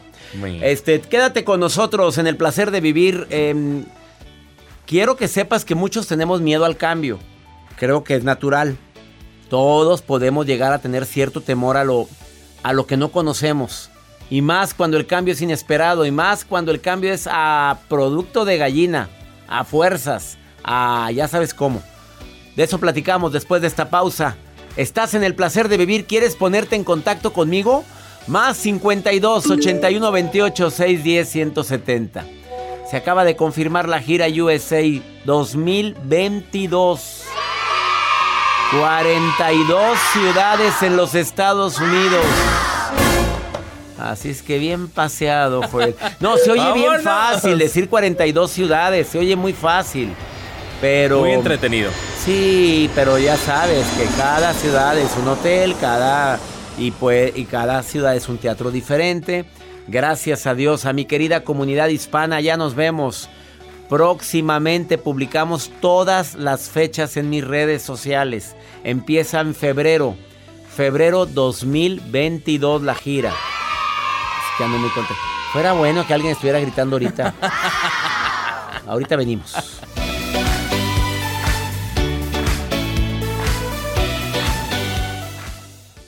Este, 0.63 0.99
quédate 1.01 1.43
con 1.43 1.59
nosotros 1.59 2.17
en 2.17 2.25
el 2.25 2.35
placer 2.35 2.71
de 2.71 2.81
vivir. 2.81 3.27
Em, 3.29 3.85
quiero 4.87 5.17
que 5.17 5.27
sepas 5.27 5.65
que 5.65 5.75
muchos 5.75 6.07
tenemos 6.07 6.41
miedo 6.41 6.65
al 6.65 6.77
cambio. 6.77 7.19
Creo 7.75 8.03
que 8.03 8.15
es 8.15 8.23
natural. 8.23 8.75
Todos 9.51 10.01
podemos 10.01 10.47
llegar 10.47 10.73
a 10.73 10.79
tener 10.79 11.05
cierto 11.05 11.41
temor 11.41 11.77
a 11.77 11.83
lo, 11.83 12.07
a 12.63 12.73
lo 12.73 12.87
que 12.87 12.97
no 12.97 13.11
conocemos. 13.11 13.91
Y 14.31 14.41
más 14.41 14.73
cuando 14.73 14.97
el 14.97 15.05
cambio 15.05 15.35
es 15.35 15.41
inesperado. 15.43 16.07
Y 16.07 16.09
más 16.11 16.43
cuando 16.43 16.71
el 16.71 16.81
cambio 16.81 17.13
es 17.13 17.29
a 17.31 17.81
producto 17.87 18.45
de 18.45 18.57
gallina. 18.57 19.09
A 19.47 19.63
fuerzas. 19.63 20.39
A 20.63 21.11
ya 21.11 21.27
sabes 21.27 21.53
cómo. 21.53 21.83
De 22.57 22.63
eso 22.63 22.79
platicamos 22.79 23.31
después 23.31 23.61
de 23.61 23.67
esta 23.67 23.91
pausa. 23.91 24.35
¿Estás 24.77 25.13
en 25.13 25.23
el 25.23 25.35
placer 25.35 25.69
de 25.69 25.77
vivir? 25.77 26.07
¿Quieres 26.07 26.35
ponerte 26.35 26.75
en 26.75 26.83
contacto 26.83 27.31
conmigo? 27.31 27.85
Más 28.25 28.57
52 28.57 29.51
81 29.51 30.11
28 30.11 30.71
610 30.71 31.29
170. 31.29 32.25
Se 32.89 32.97
acaba 32.97 33.25
de 33.25 33.35
confirmar 33.35 33.87
la 33.87 34.01
gira 34.01 34.25
USA 34.27 34.81
2022. 35.23 37.23
42 38.79 39.97
ciudades 40.13 40.81
en 40.81 40.97
los 40.97 41.13
Estados 41.13 41.79
Unidos. 41.79 42.25
Así 43.99 44.31
es 44.31 44.41
que 44.41 44.57
bien 44.57 44.87
paseado 44.87 45.61
fue. 45.69 45.95
No, 46.19 46.37
se 46.37 46.49
oye 46.49 46.73
bien 46.73 47.03
fácil 47.03 47.59
decir 47.59 47.87
42 47.87 48.49
ciudades, 48.49 49.09
se 49.09 49.19
oye 49.19 49.35
muy 49.35 49.53
fácil. 49.53 50.11
Pero 50.81 51.19
muy 51.19 51.33
entretenido. 51.33 51.91
Sí, 52.27 52.89
pero 52.93 53.17
ya 53.17 53.37
sabes 53.37 53.87
que 53.97 54.03
cada 54.17 54.53
ciudad 54.53 54.97
es 54.97 55.15
un 55.15 55.29
hotel, 55.29 55.77
cada 55.79 56.37
y 56.77 56.91
pues 56.91 57.31
y 57.37 57.45
cada 57.45 57.81
ciudad 57.83 58.17
es 58.17 58.27
un 58.27 58.37
teatro 58.37 58.69
diferente. 58.69 59.45
Gracias 59.87 60.45
a 60.45 60.53
Dios, 60.53 60.85
a 60.85 60.91
mi 60.91 61.05
querida 61.05 61.45
comunidad 61.45 61.87
hispana, 61.87 62.41
ya 62.41 62.57
nos 62.57 62.75
vemos. 62.75 63.29
Próximamente 63.87 64.97
publicamos 64.97 65.71
todas 65.79 66.35
las 66.35 66.67
fechas 66.69 67.15
en 67.15 67.29
mis 67.29 67.47
redes 67.47 67.81
sociales. 67.81 68.57
Empieza 68.83 69.39
en 69.39 69.55
febrero, 69.55 70.17
febrero 70.75 71.27
2022 71.27 72.81
la 72.81 72.95
gira. 72.95 73.29
Es 73.29 74.57
que 74.57 74.65
ando 74.65 74.77
muy 74.79 74.89
contento. 74.89 75.21
Fuera 75.53 75.71
bueno 75.71 76.05
que 76.05 76.13
alguien 76.13 76.33
estuviera 76.33 76.59
gritando 76.59 76.97
ahorita. 76.97 77.33
ahorita 78.85 79.15
venimos. 79.15 79.55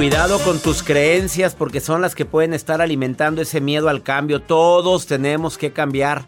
Cuidado 0.00 0.38
con 0.38 0.58
tus 0.60 0.82
creencias 0.82 1.54
porque 1.54 1.78
son 1.78 2.00
las 2.00 2.14
que 2.14 2.24
pueden 2.24 2.54
estar 2.54 2.80
alimentando 2.80 3.42
ese 3.42 3.60
miedo 3.60 3.90
al 3.90 4.02
cambio. 4.02 4.40
Todos 4.40 5.04
tenemos 5.04 5.58
que 5.58 5.74
cambiar. 5.74 6.24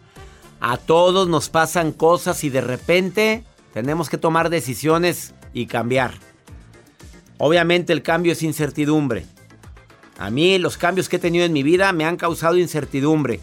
A 0.61 0.77
todos 0.77 1.27
nos 1.27 1.49
pasan 1.49 1.91
cosas 1.91 2.43
y 2.43 2.51
de 2.51 2.61
repente 2.61 3.43
tenemos 3.73 4.11
que 4.11 4.19
tomar 4.19 4.51
decisiones 4.51 5.33
y 5.55 5.65
cambiar. 5.65 6.13
Obviamente 7.39 7.93
el 7.93 8.03
cambio 8.03 8.33
es 8.33 8.43
incertidumbre. 8.43 9.25
A 10.19 10.29
mí 10.29 10.59
los 10.59 10.77
cambios 10.77 11.09
que 11.09 11.15
he 11.15 11.19
tenido 11.19 11.43
en 11.43 11.51
mi 11.51 11.63
vida 11.63 11.91
me 11.93 12.05
han 12.05 12.17
causado 12.17 12.57
incertidumbre. 12.59 13.39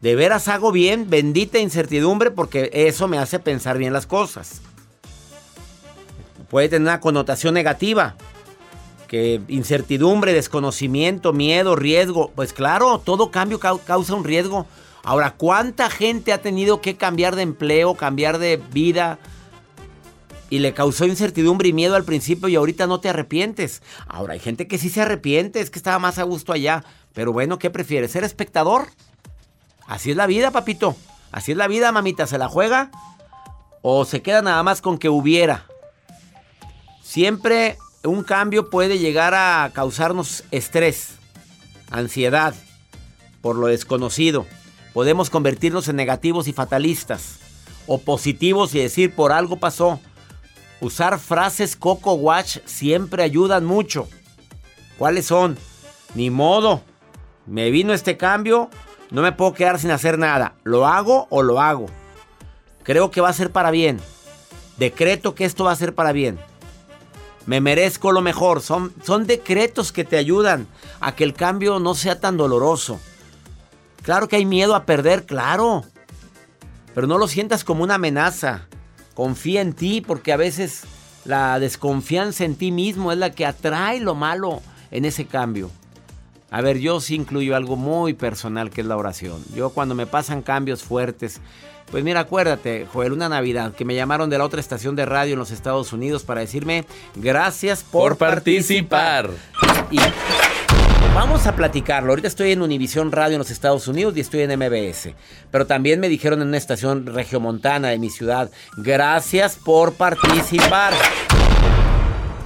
De 0.00 0.14
veras 0.14 0.46
hago 0.46 0.70
bien, 0.70 1.10
bendita 1.10 1.58
incertidumbre 1.58 2.30
porque 2.30 2.70
eso 2.72 3.08
me 3.08 3.18
hace 3.18 3.40
pensar 3.40 3.78
bien 3.78 3.92
las 3.92 4.06
cosas. 4.06 4.60
Puede 6.48 6.68
tener 6.68 6.82
una 6.82 7.00
connotación 7.00 7.54
negativa, 7.54 8.14
que 9.06 9.40
incertidumbre, 9.48 10.32
desconocimiento, 10.32 11.32
miedo, 11.32 11.76
riesgo. 11.76 12.30
Pues 12.34 12.52
claro, 12.52 12.98
todo 12.98 13.30
cambio 13.30 13.58
causa 13.58 14.14
un 14.14 14.24
riesgo. 14.24 14.66
Ahora, 15.02 15.34
¿cuánta 15.36 15.88
gente 15.88 16.32
ha 16.32 16.42
tenido 16.42 16.80
que 16.80 16.96
cambiar 16.96 17.36
de 17.36 17.42
empleo, 17.42 17.94
cambiar 17.94 18.38
de 18.38 18.56
vida? 18.56 19.18
Y 20.50 20.60
le 20.60 20.74
causó 20.74 21.06
incertidumbre 21.06 21.68
y 21.68 21.72
miedo 21.72 21.96
al 21.96 22.04
principio 22.04 22.48
y 22.48 22.56
ahorita 22.56 22.86
no 22.86 23.00
te 23.00 23.08
arrepientes. 23.08 23.82
Ahora, 24.06 24.34
hay 24.34 24.40
gente 24.40 24.68
que 24.68 24.78
sí 24.78 24.90
se 24.90 25.02
arrepiente, 25.02 25.60
es 25.60 25.70
que 25.70 25.78
estaba 25.78 25.98
más 25.98 26.18
a 26.18 26.24
gusto 26.24 26.52
allá. 26.52 26.84
Pero 27.14 27.32
bueno, 27.32 27.58
¿qué 27.58 27.70
prefieres? 27.70 28.12
¿Ser 28.12 28.24
espectador? 28.24 28.88
Así 29.86 30.10
es 30.10 30.16
la 30.16 30.26
vida, 30.26 30.50
papito. 30.50 30.96
Así 31.32 31.52
es 31.52 31.58
la 31.58 31.68
vida, 31.68 31.92
mamita. 31.92 32.26
¿Se 32.26 32.38
la 32.38 32.48
juega? 32.48 32.90
¿O 33.82 34.04
se 34.04 34.22
queda 34.22 34.42
nada 34.42 34.62
más 34.62 34.80
con 34.80 34.98
que 34.98 35.08
hubiera? 35.08 35.66
Siempre 37.02 37.78
un 38.06 38.22
cambio 38.22 38.70
puede 38.70 38.98
llegar 38.98 39.34
a 39.34 39.70
causarnos 39.72 40.44
estrés, 40.50 41.16
ansiedad 41.90 42.54
por 43.40 43.56
lo 43.56 43.68
desconocido. 43.68 44.46
Podemos 44.92 45.30
convertirnos 45.30 45.88
en 45.88 45.96
negativos 45.96 46.48
y 46.48 46.52
fatalistas 46.52 47.38
o 47.86 47.98
positivos 47.98 48.74
y 48.74 48.80
decir 48.80 49.14
por 49.14 49.32
algo 49.32 49.56
pasó. 49.56 50.00
Usar 50.80 51.18
frases 51.18 51.76
Coco 51.76 52.14
Watch 52.14 52.58
siempre 52.64 53.22
ayudan 53.22 53.64
mucho. 53.64 54.08
¿Cuáles 54.98 55.26
son? 55.26 55.56
Ni 56.14 56.30
modo. 56.30 56.82
Me 57.46 57.70
vino 57.70 57.92
este 57.92 58.16
cambio, 58.16 58.70
no 59.10 59.22
me 59.22 59.32
puedo 59.32 59.54
quedar 59.54 59.78
sin 59.78 59.90
hacer 59.90 60.18
nada. 60.18 60.54
¿Lo 60.64 60.86
hago 60.86 61.26
o 61.30 61.42
lo 61.42 61.60
hago? 61.60 61.86
Creo 62.82 63.10
que 63.10 63.20
va 63.20 63.28
a 63.28 63.34
ser 63.34 63.52
para 63.52 63.70
bien. 63.70 64.00
Decreto 64.76 65.34
que 65.34 65.44
esto 65.44 65.64
va 65.64 65.72
a 65.72 65.76
ser 65.76 65.94
para 65.94 66.12
bien. 66.12 66.38
Me 67.46 67.60
merezco 67.60 68.12
lo 68.12 68.22
mejor. 68.22 68.60
Son, 68.60 68.92
son 69.02 69.26
decretos 69.26 69.92
que 69.92 70.04
te 70.04 70.16
ayudan 70.16 70.66
a 71.00 71.14
que 71.14 71.24
el 71.24 71.32
cambio 71.32 71.78
no 71.78 71.94
sea 71.94 72.20
tan 72.20 72.36
doloroso. 72.36 73.00
Claro 74.02 74.28
que 74.28 74.36
hay 74.36 74.44
miedo 74.44 74.74
a 74.74 74.84
perder, 74.84 75.24
claro. 75.24 75.84
Pero 76.94 77.06
no 77.06 77.18
lo 77.18 77.28
sientas 77.28 77.64
como 77.64 77.84
una 77.84 77.94
amenaza. 77.94 78.66
Confía 79.14 79.60
en 79.60 79.72
ti 79.72 80.00
porque 80.00 80.32
a 80.32 80.36
veces 80.36 80.82
la 81.24 81.58
desconfianza 81.58 82.44
en 82.44 82.56
ti 82.56 82.70
mismo 82.70 83.12
es 83.12 83.18
la 83.18 83.30
que 83.30 83.46
atrae 83.46 84.00
lo 84.00 84.14
malo 84.14 84.62
en 84.90 85.04
ese 85.04 85.26
cambio. 85.26 85.70
A 86.50 86.60
ver, 86.60 86.78
yo 86.78 87.00
sí 87.00 87.16
incluyo 87.16 87.56
algo 87.56 87.76
muy 87.76 88.14
personal 88.14 88.70
que 88.70 88.80
es 88.80 88.86
la 88.86 88.96
oración. 88.96 89.42
Yo 89.54 89.70
cuando 89.70 89.94
me 89.94 90.06
pasan 90.06 90.42
cambios 90.42 90.84
fuertes, 90.84 91.40
pues 91.90 92.02
mira, 92.02 92.20
acuérdate, 92.20 92.86
Joel, 92.92 93.12
una 93.12 93.28
Navidad 93.28 93.72
que 93.72 93.84
me 93.84 93.94
llamaron 93.94 94.28
de 94.28 94.38
la 94.38 94.44
otra 94.44 94.60
estación 94.60 94.96
de 94.96 95.06
radio 95.06 95.34
en 95.34 95.38
los 95.38 95.52
Estados 95.52 95.92
Unidos 95.92 96.24
para 96.24 96.40
decirme 96.40 96.84
gracias 97.14 97.84
por, 97.84 98.16
participar. 98.16 99.30
Y 99.90 99.98
vamos 101.14 101.46
a 101.46 101.54
platicarlo. 101.54 102.10
Ahorita 102.10 102.26
estoy 102.28 102.52
en 102.52 102.62
Univisión 102.62 103.12
Radio 103.12 103.36
en 103.36 103.38
los 103.38 103.50
Estados 103.50 103.86
Unidos 103.86 104.16
y 104.16 104.20
estoy 104.20 104.42
en 104.42 104.58
MBS. 104.58 105.10
Pero 105.52 105.66
también 105.66 106.00
me 106.00 106.08
dijeron 106.08 106.42
en 106.42 106.48
una 106.48 106.56
estación 106.56 107.06
regiomontana 107.06 107.88
de 107.88 107.98
mi 107.98 108.10
ciudad, 108.10 108.50
gracias 108.76 109.56
por 109.56 109.94
participar. 109.94 110.92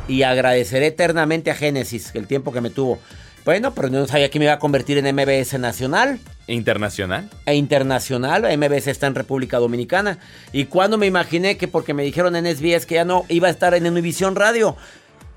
Y 0.06 0.22
agradeceré 0.22 0.88
eternamente 0.88 1.50
a 1.50 1.54
Génesis 1.54 2.10
el 2.14 2.26
tiempo 2.26 2.52
que 2.52 2.60
me 2.60 2.70
tuvo. 2.70 2.98
Bueno, 3.44 3.74
pero 3.74 3.88
no 3.88 4.06
sabía 4.06 4.30
que 4.30 4.38
me 4.38 4.44
iba 4.46 4.54
a 4.54 4.58
convertir 4.58 4.98
en 4.98 5.14
MBS 5.14 5.58
Nacional. 5.58 6.18
¿Internacional? 6.46 7.28
E 7.46 7.54
internacional. 7.54 8.42
MBS 8.56 8.88
está 8.88 9.06
en 9.06 9.14
República 9.14 9.58
Dominicana. 9.58 10.18
Y 10.52 10.66
cuando 10.66 10.98
me 10.98 11.06
imaginé 11.06 11.56
que 11.56 11.68
porque 11.68 11.94
me 11.94 12.02
dijeron 12.02 12.36
en 12.36 12.46
SBS 12.46 12.86
que 12.86 12.96
ya 12.96 13.04
no 13.04 13.24
iba 13.28 13.48
a 13.48 13.50
estar 13.50 13.74
en 13.74 13.86
Univisión 13.86 14.36
Radio. 14.36 14.76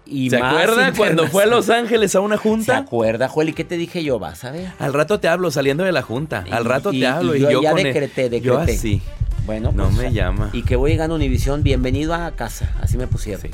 Y 0.06 0.30
¿Se 0.30 0.38
acuerda 0.38 0.92
cuando 0.98 1.28
fue 1.28 1.44
a 1.44 1.46
Los 1.46 1.70
Ángeles 1.70 2.14
a 2.16 2.20
una 2.20 2.38
junta? 2.38 2.66
¿Se 2.66 2.80
acuerda, 2.80 3.30
Joel? 3.30 3.50
¿Y 3.50 3.54
qué 3.54 3.64
te 3.64 3.78
dije 3.78 4.04
yo? 4.04 4.20
Vas 4.20 4.44
a 4.44 4.52
ver. 4.52 4.72
Al 4.80 4.94
rato 4.94 5.20
te 5.20 5.28
hablo 5.28 5.50
saliendo 5.50 5.84
de 5.84 5.92
la 5.92 6.02
junta. 6.02 6.44
Al 6.52 6.66
rato 6.66 6.92
te 6.92 7.08
hablo. 7.08 7.36
Y, 7.36 7.42
yo, 7.42 7.62
ya 7.62 7.74
decreté, 7.74 8.30
decreté. 8.30 8.42
Yo 8.42 8.60
así. 8.60 9.02
Bueno, 9.46 9.72
no 9.74 9.86
pues, 9.86 9.98
me 9.98 10.14
llama. 10.14 10.50
Y 10.54 10.64
que 10.64 10.76
voy 10.76 10.92
llegando 10.92 11.16
a 11.16 11.18
Univisión, 11.18 11.64
bienvenido 11.64 12.14
a 12.14 12.32
casa. 12.32 12.74
Así 12.82 12.98
me 12.98 13.08
pusieron. 13.08 13.52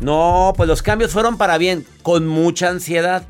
No, 0.00 0.52
pues 0.56 0.68
los 0.68 0.82
cambios 0.82 1.12
fueron 1.12 1.36
para 1.36 1.58
bien, 1.58 1.84
con 2.02 2.26
mucha 2.26 2.68
ansiedad. 2.68 3.22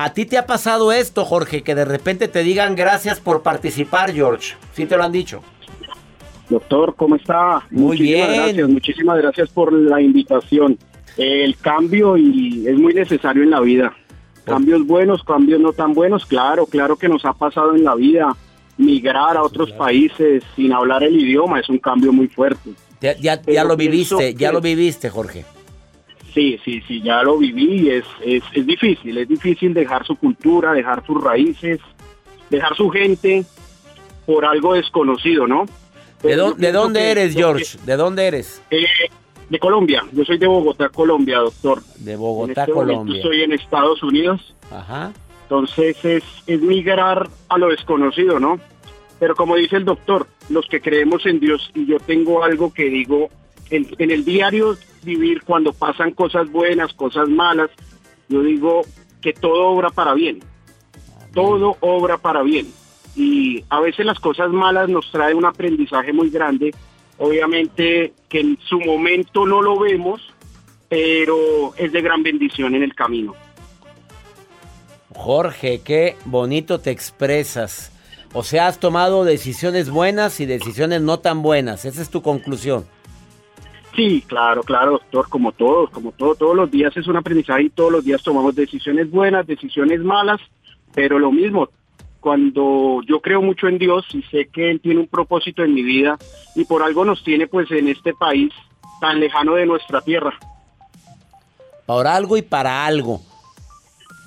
¿A 0.00 0.14
ti 0.14 0.26
te 0.26 0.38
ha 0.38 0.46
pasado 0.46 0.92
esto, 0.92 1.24
Jorge? 1.24 1.64
Que 1.64 1.74
de 1.74 1.84
repente 1.84 2.28
te 2.28 2.44
digan 2.44 2.76
gracias 2.76 3.18
por 3.18 3.42
participar, 3.42 4.12
George. 4.12 4.54
¿Sí 4.72 4.86
te 4.86 4.96
lo 4.96 5.02
han 5.02 5.10
dicho? 5.10 5.42
Doctor, 6.48 6.94
¿cómo 6.94 7.16
está? 7.16 7.66
Muy 7.72 7.98
muchísimas 7.98 8.28
bien. 8.28 8.42
gracias, 8.44 8.68
muchísimas 8.68 9.18
gracias 9.18 9.48
por 9.48 9.72
la 9.72 10.00
invitación. 10.00 10.78
El 11.16 11.56
cambio 11.56 12.16
y 12.16 12.64
es 12.68 12.78
muy 12.78 12.94
necesario 12.94 13.42
en 13.42 13.50
la 13.50 13.58
vida. 13.58 13.92
Cambios 14.44 14.86
buenos, 14.86 15.24
cambios 15.24 15.60
no 15.60 15.72
tan 15.72 15.94
buenos, 15.94 16.24
claro, 16.26 16.66
claro 16.66 16.94
que 16.94 17.08
nos 17.08 17.24
ha 17.24 17.32
pasado 17.32 17.74
en 17.74 17.82
la 17.82 17.96
vida. 17.96 18.36
Migrar 18.76 19.36
a 19.36 19.42
otros 19.42 19.72
países 19.72 20.44
sin 20.54 20.72
hablar 20.72 21.02
el 21.02 21.18
idioma 21.18 21.58
es 21.58 21.68
un 21.68 21.78
cambio 21.78 22.12
muy 22.12 22.28
fuerte. 22.28 22.70
Ya, 23.00 23.16
ya, 23.16 23.34
ya 23.34 23.42
Pero 23.42 23.64
lo 23.64 23.76
viviste, 23.76 24.32
ya 24.34 24.52
lo 24.52 24.60
viviste, 24.60 25.10
Jorge. 25.10 25.44
Sí, 26.34 26.58
sí, 26.64 26.82
sí, 26.86 27.00
ya 27.02 27.22
lo 27.22 27.38
viví 27.38 27.90
es, 27.90 28.04
es, 28.24 28.42
es 28.52 28.66
difícil, 28.66 29.16
es 29.18 29.28
difícil 29.28 29.72
dejar 29.74 30.04
su 30.06 30.14
cultura, 30.16 30.72
dejar 30.72 31.04
sus 31.06 31.22
raíces, 31.22 31.80
dejar 32.50 32.76
su 32.76 32.90
gente 32.90 33.44
por 34.26 34.44
algo 34.44 34.74
desconocido, 34.74 35.46
¿no? 35.46 35.66
¿De, 36.22 36.36
dónde 36.36 37.00
que- 37.00 37.10
eres, 37.10 37.34
George? 37.34 37.78
¿De 37.86 37.96
dónde 37.96 38.26
eres? 38.26 38.62
eh, 38.70 38.84
de 39.48 39.58
Colombia, 39.58 40.04
yo 40.12 40.24
soy 40.24 40.36
de 40.36 40.46
Bogotá, 40.46 40.90
Colombia, 40.90 41.38
doctor. 41.38 41.82
De 41.96 42.12
En 42.12 42.18
Bogotá, 42.18 42.62
este 42.62 42.72
Colombia. 42.72 43.16
Estoy 43.16 43.42
en 43.42 43.52
Estados 43.52 44.02
Unidos, 44.02 44.54
Ajá. 44.70 45.12
entonces 45.44 45.96
es, 46.04 46.24
es 46.46 46.60
migrar 46.60 47.26
a 47.48 47.56
lo 47.58 47.68
desconocido, 47.68 48.38
¿no? 48.38 48.60
Pero 49.18 49.34
como 49.34 49.56
dice 49.56 49.76
el 49.76 49.86
doctor, 49.86 50.26
los 50.50 50.66
que 50.66 50.80
creemos 50.82 51.24
en 51.24 51.40
Dios, 51.40 51.70
y 51.74 51.86
yo 51.86 51.98
tengo 51.98 52.44
algo 52.44 52.72
que 52.74 52.84
digo, 52.84 53.30
en, 53.70 53.86
en 53.98 54.10
el 54.10 54.24
diario 54.24 54.76
vivir, 55.02 55.42
cuando 55.42 55.72
pasan 55.72 56.12
cosas 56.12 56.50
buenas, 56.50 56.92
cosas 56.94 57.28
malas, 57.28 57.70
yo 58.28 58.42
digo 58.42 58.82
que 59.20 59.32
todo 59.32 59.68
obra 59.68 59.90
para 59.90 60.14
bien. 60.14 60.40
Todo 61.34 61.76
obra 61.80 62.18
para 62.18 62.42
bien. 62.42 62.72
Y 63.16 63.64
a 63.68 63.80
veces 63.80 64.06
las 64.06 64.20
cosas 64.20 64.50
malas 64.50 64.88
nos 64.88 65.10
traen 65.10 65.36
un 65.36 65.44
aprendizaje 65.44 66.12
muy 66.12 66.30
grande. 66.30 66.74
Obviamente 67.18 68.12
que 68.28 68.40
en 68.40 68.58
su 68.68 68.78
momento 68.80 69.44
no 69.44 69.60
lo 69.60 69.78
vemos, 69.78 70.22
pero 70.88 71.74
es 71.76 71.92
de 71.92 72.00
gran 72.00 72.22
bendición 72.22 72.74
en 72.74 72.82
el 72.82 72.94
camino. 72.94 73.34
Jorge, 75.14 75.80
qué 75.84 76.16
bonito 76.24 76.78
te 76.80 76.90
expresas. 76.90 77.92
O 78.34 78.44
sea, 78.44 78.68
has 78.68 78.78
tomado 78.78 79.24
decisiones 79.24 79.90
buenas 79.90 80.38
y 80.38 80.46
decisiones 80.46 81.00
no 81.00 81.18
tan 81.18 81.42
buenas. 81.42 81.84
Esa 81.84 82.02
es 82.02 82.10
tu 82.10 82.22
conclusión. 82.22 82.86
Sí, 83.98 84.22
claro, 84.28 84.62
claro, 84.62 84.92
doctor, 84.92 85.28
como 85.28 85.50
todos, 85.50 85.90
como 85.90 86.12
todo, 86.12 86.36
todos 86.36 86.54
los 86.54 86.70
días 86.70 86.96
es 86.96 87.08
un 87.08 87.16
aprendizaje 87.16 87.64
y 87.64 87.70
todos 87.70 87.90
los 87.90 88.04
días 88.04 88.22
tomamos 88.22 88.54
decisiones 88.54 89.10
buenas, 89.10 89.44
decisiones 89.44 89.98
malas, 90.02 90.40
pero 90.94 91.18
lo 91.18 91.32
mismo, 91.32 91.68
cuando 92.20 93.00
yo 93.08 93.20
creo 93.20 93.42
mucho 93.42 93.66
en 93.66 93.76
Dios 93.76 94.06
y 94.12 94.22
sé 94.30 94.50
que 94.52 94.70
Él 94.70 94.80
tiene 94.80 95.00
un 95.00 95.08
propósito 95.08 95.64
en 95.64 95.74
mi 95.74 95.82
vida 95.82 96.16
y 96.54 96.64
por 96.64 96.84
algo 96.84 97.04
nos 97.04 97.24
tiene 97.24 97.48
pues 97.48 97.72
en 97.72 97.88
este 97.88 98.14
país 98.14 98.52
tan 99.00 99.18
lejano 99.18 99.56
de 99.56 99.66
nuestra 99.66 100.00
tierra. 100.00 100.38
Para 101.84 102.14
algo 102.14 102.36
y 102.36 102.42
para 102.42 102.86
algo. 102.86 103.20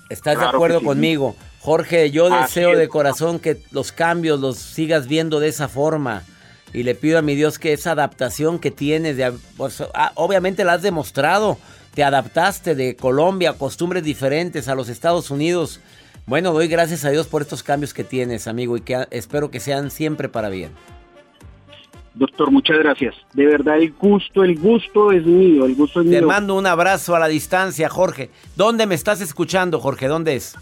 ¿Estás 0.09 0.37
de 0.37 0.47
acuerdo 0.47 0.79
sí. 0.79 0.85
conmigo? 0.85 1.33
Jorge, 1.61 2.11
yo 2.11 2.27
Así 2.27 2.59
deseo 2.59 2.73
es. 2.73 2.77
de 2.77 2.89
corazón 2.89 3.39
que 3.39 3.55
los 3.71 3.93
cambios 3.93 4.41
los 4.41 4.57
sigas 4.57 5.07
viendo 5.07 5.39
de 5.39 5.47
esa 5.47 5.69
forma. 5.69 6.23
Y 6.73 6.83
le 6.83 6.95
pido 6.95 7.19
a 7.19 7.21
mi 7.21 7.35
Dios 7.35 7.59
que 7.59 7.73
esa 7.73 7.91
adaptación 7.91 8.59
que 8.59 8.71
tienes, 8.71 9.17
de, 9.17 9.33
pues, 9.57 9.83
ah, 9.93 10.11
obviamente 10.15 10.63
la 10.63 10.73
has 10.73 10.81
demostrado. 10.81 11.57
Te 11.93 12.03
adaptaste 12.03 12.75
de 12.75 12.95
Colombia 12.95 13.51
a 13.51 13.53
costumbres 13.57 14.03
diferentes 14.03 14.67
a 14.69 14.75
los 14.75 14.87
Estados 14.87 15.29
Unidos. 15.31 15.81
Bueno, 16.25 16.53
doy 16.53 16.67
gracias 16.67 17.03
a 17.03 17.09
Dios 17.09 17.27
por 17.27 17.41
estos 17.41 17.63
cambios 17.63 17.93
que 17.93 18.03
tienes, 18.05 18.47
amigo, 18.47 18.77
y 18.77 18.81
que 18.81 19.05
espero 19.11 19.51
que 19.51 19.59
sean 19.59 19.91
siempre 19.91 20.29
para 20.29 20.49
bien. 20.49 20.71
Doctor, 22.13 22.51
muchas 22.51 22.77
gracias. 22.79 23.15
De 23.33 23.45
verdad 23.45 23.77
el 23.77 23.91
gusto, 23.93 24.43
el 24.43 24.57
gusto 24.57 25.11
es 25.11 25.25
mío, 25.25 25.65
el 25.65 25.75
gusto 25.75 26.01
es 26.01 26.09
Te 26.09 26.19
mío. 26.19 26.27
mando 26.27 26.55
un 26.55 26.67
abrazo 26.67 27.15
a 27.15 27.19
la 27.19 27.27
distancia, 27.27 27.89
Jorge. 27.89 28.29
¿Dónde 28.55 28.85
me 28.85 28.95
estás 28.95 29.21
escuchando, 29.21 29.79
Jorge? 29.79 30.07
¿Dónde 30.07 30.35
es? 30.35 30.55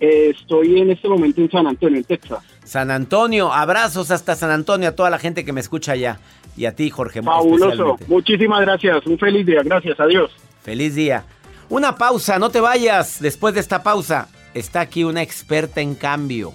Eh, 0.00 0.34
estoy 0.38 0.80
en 0.80 0.90
este 0.90 1.08
momento 1.08 1.40
en 1.40 1.50
San 1.50 1.66
Antonio, 1.66 1.98
en 1.98 2.04
Texas. 2.04 2.42
San 2.64 2.90
Antonio, 2.90 3.52
abrazos 3.52 4.10
hasta 4.10 4.34
San 4.34 4.50
Antonio 4.50 4.88
a 4.88 4.92
toda 4.92 5.10
la 5.10 5.18
gente 5.18 5.44
que 5.44 5.52
me 5.52 5.60
escucha 5.60 5.92
allá. 5.92 6.18
Y 6.56 6.66
a 6.66 6.74
ti, 6.74 6.90
Jorge. 6.90 7.22
Fabuloso. 7.22 7.96
Muchísimas 8.06 8.60
gracias. 8.62 9.06
Un 9.06 9.18
feliz 9.18 9.46
día. 9.46 9.62
Gracias. 9.62 9.98
Adiós. 10.00 10.30
Feliz 10.62 10.94
día. 10.94 11.24
Una 11.68 11.96
pausa, 11.96 12.38
no 12.38 12.50
te 12.50 12.60
vayas. 12.60 13.20
Después 13.20 13.54
de 13.54 13.60
esta 13.60 13.82
pausa, 13.82 14.28
está 14.54 14.80
aquí 14.80 15.04
una 15.04 15.22
experta 15.22 15.80
en 15.80 15.94
cambio. 15.94 16.54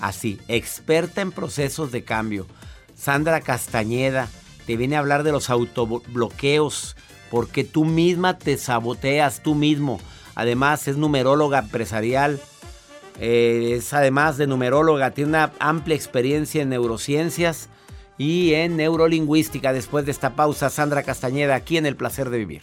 Así, 0.00 0.38
experta 0.48 1.20
en 1.20 1.32
procesos 1.32 1.92
de 1.92 2.04
cambio. 2.04 2.46
Sandra 2.94 3.40
Castañeda 3.40 4.28
te 4.66 4.76
viene 4.76 4.96
a 4.96 5.00
hablar 5.00 5.22
de 5.22 5.32
los 5.32 5.50
autobloqueos, 5.50 6.96
porque 7.30 7.64
tú 7.64 7.84
misma 7.84 8.38
te 8.38 8.56
saboteas 8.56 9.42
tú 9.42 9.54
mismo. 9.54 10.00
Además, 10.34 10.88
es 10.88 10.96
numeróloga 10.96 11.60
empresarial. 11.60 12.40
Eh, 13.20 13.74
es 13.76 13.92
además 13.92 14.38
de 14.38 14.46
numeróloga, 14.46 15.10
tiene 15.10 15.28
una 15.30 15.52
amplia 15.58 15.94
experiencia 15.94 16.62
en 16.62 16.70
neurociencias 16.70 17.68
y 18.16 18.54
en 18.54 18.76
neurolingüística. 18.76 19.74
Después 19.74 20.06
de 20.06 20.10
esta 20.10 20.34
pausa, 20.34 20.70
Sandra 20.70 21.02
Castañeda, 21.02 21.54
aquí 21.54 21.76
en 21.76 21.84
El 21.84 21.96
Placer 21.96 22.30
de 22.30 22.38
Vivir. 22.38 22.62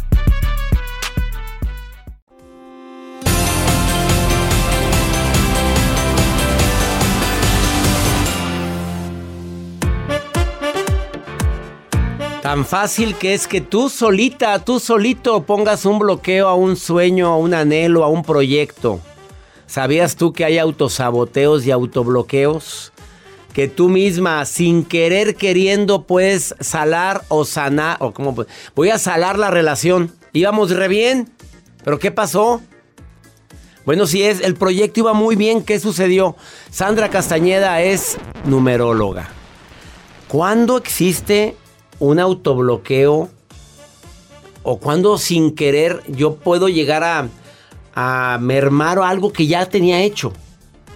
Tan 12.51 12.65
fácil 12.65 13.15
que 13.15 13.33
es 13.33 13.47
que 13.47 13.61
tú 13.61 13.87
solita, 13.87 14.59
tú 14.59 14.81
solito 14.81 15.43
pongas 15.43 15.85
un 15.85 15.99
bloqueo 15.99 16.49
a 16.49 16.53
un 16.53 16.75
sueño, 16.75 17.27
a 17.27 17.37
un 17.37 17.53
anhelo, 17.53 18.03
a 18.03 18.09
un 18.09 18.23
proyecto. 18.23 18.99
¿Sabías 19.67 20.17
tú 20.17 20.33
que 20.33 20.43
hay 20.43 20.57
autosaboteos 20.57 21.65
y 21.65 21.71
autobloqueos? 21.71 22.91
Que 23.53 23.69
tú 23.69 23.87
misma, 23.87 24.43
sin 24.43 24.83
querer 24.83 25.37
queriendo, 25.37 26.03
puedes 26.03 26.53
salar 26.59 27.23
o 27.29 27.45
sanar, 27.45 27.95
o 28.01 28.11
como 28.11 28.35
voy 28.75 28.89
a 28.89 28.99
salar 28.99 29.39
la 29.39 29.49
relación. 29.49 30.11
Íbamos 30.33 30.71
re 30.71 30.89
bien, 30.89 31.29
pero 31.85 31.99
¿qué 31.99 32.11
pasó? 32.11 32.59
Bueno, 33.85 34.05
si 34.07 34.23
es, 34.23 34.41
el 34.41 34.55
proyecto 34.55 34.99
iba 34.99 35.13
muy 35.13 35.37
bien, 35.37 35.63
¿qué 35.63 35.79
sucedió? 35.79 36.35
Sandra 36.69 37.07
Castañeda 37.07 37.81
es 37.81 38.17
numeróloga. 38.43 39.29
¿Cuándo 40.27 40.75
existe 40.75 41.55
un 42.01 42.19
autobloqueo 42.19 43.29
o 44.63 44.79
cuando 44.79 45.19
sin 45.19 45.53
querer 45.53 46.01
yo 46.07 46.35
puedo 46.35 46.67
llegar 46.67 47.03
a, 47.03 47.29
a 47.93 48.39
mermar 48.41 48.97
algo 48.97 49.31
que 49.31 49.45
ya 49.45 49.67
tenía 49.67 50.01
hecho? 50.01 50.33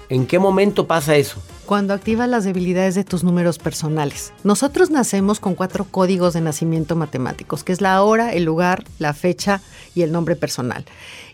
¿En 0.10 0.26
qué 0.26 0.40
momento 0.40 0.88
pasa 0.88 1.16
eso? 1.16 1.38
Cuando 1.66 1.96
activas 1.96 2.30
las 2.30 2.44
debilidades 2.44 2.94
de 2.94 3.04
tus 3.04 3.24
números 3.24 3.58
personales. 3.58 4.34
Nosotros 4.44 4.92
nacemos 4.92 5.40
con 5.40 5.56
cuatro 5.56 5.86
códigos 5.90 6.34
de 6.34 6.42
nacimiento 6.42 6.96
matemáticos, 6.96 7.64
que 7.64 7.74
es 7.74 7.82
la 7.82 8.04
hora, 8.04 8.34
el 8.34 8.44
lugar, 8.44 8.84
la 9.00 9.14
fecha 9.14 9.62
y 9.96 10.04
el 10.04 10.12
nombre 10.12 10.36
personal. 10.36 10.86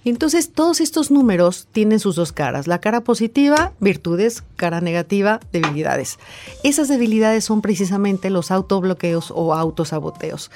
Y 0.04 0.10
entonces 0.10 0.52
todos 0.52 0.80
estos 0.80 1.12
números 1.12 1.67
tienen 1.72 2.00
sus 2.00 2.15
dos 2.15 2.32
caras. 2.32 2.65
La 2.65 2.80
cara 2.80 3.02
positiva, 3.02 3.74
virtudes, 3.80 4.44
cara 4.56 4.80
negativa, 4.80 5.41
debilidades. 5.52 6.17
Esas 6.63 6.88
debilidades 6.88 7.44
son 7.44 7.62
precisamente 7.62 8.30
los 8.30 8.52
autobloqueos 8.52 9.32
o 9.36 9.54
autosaboteos. 9.54 10.50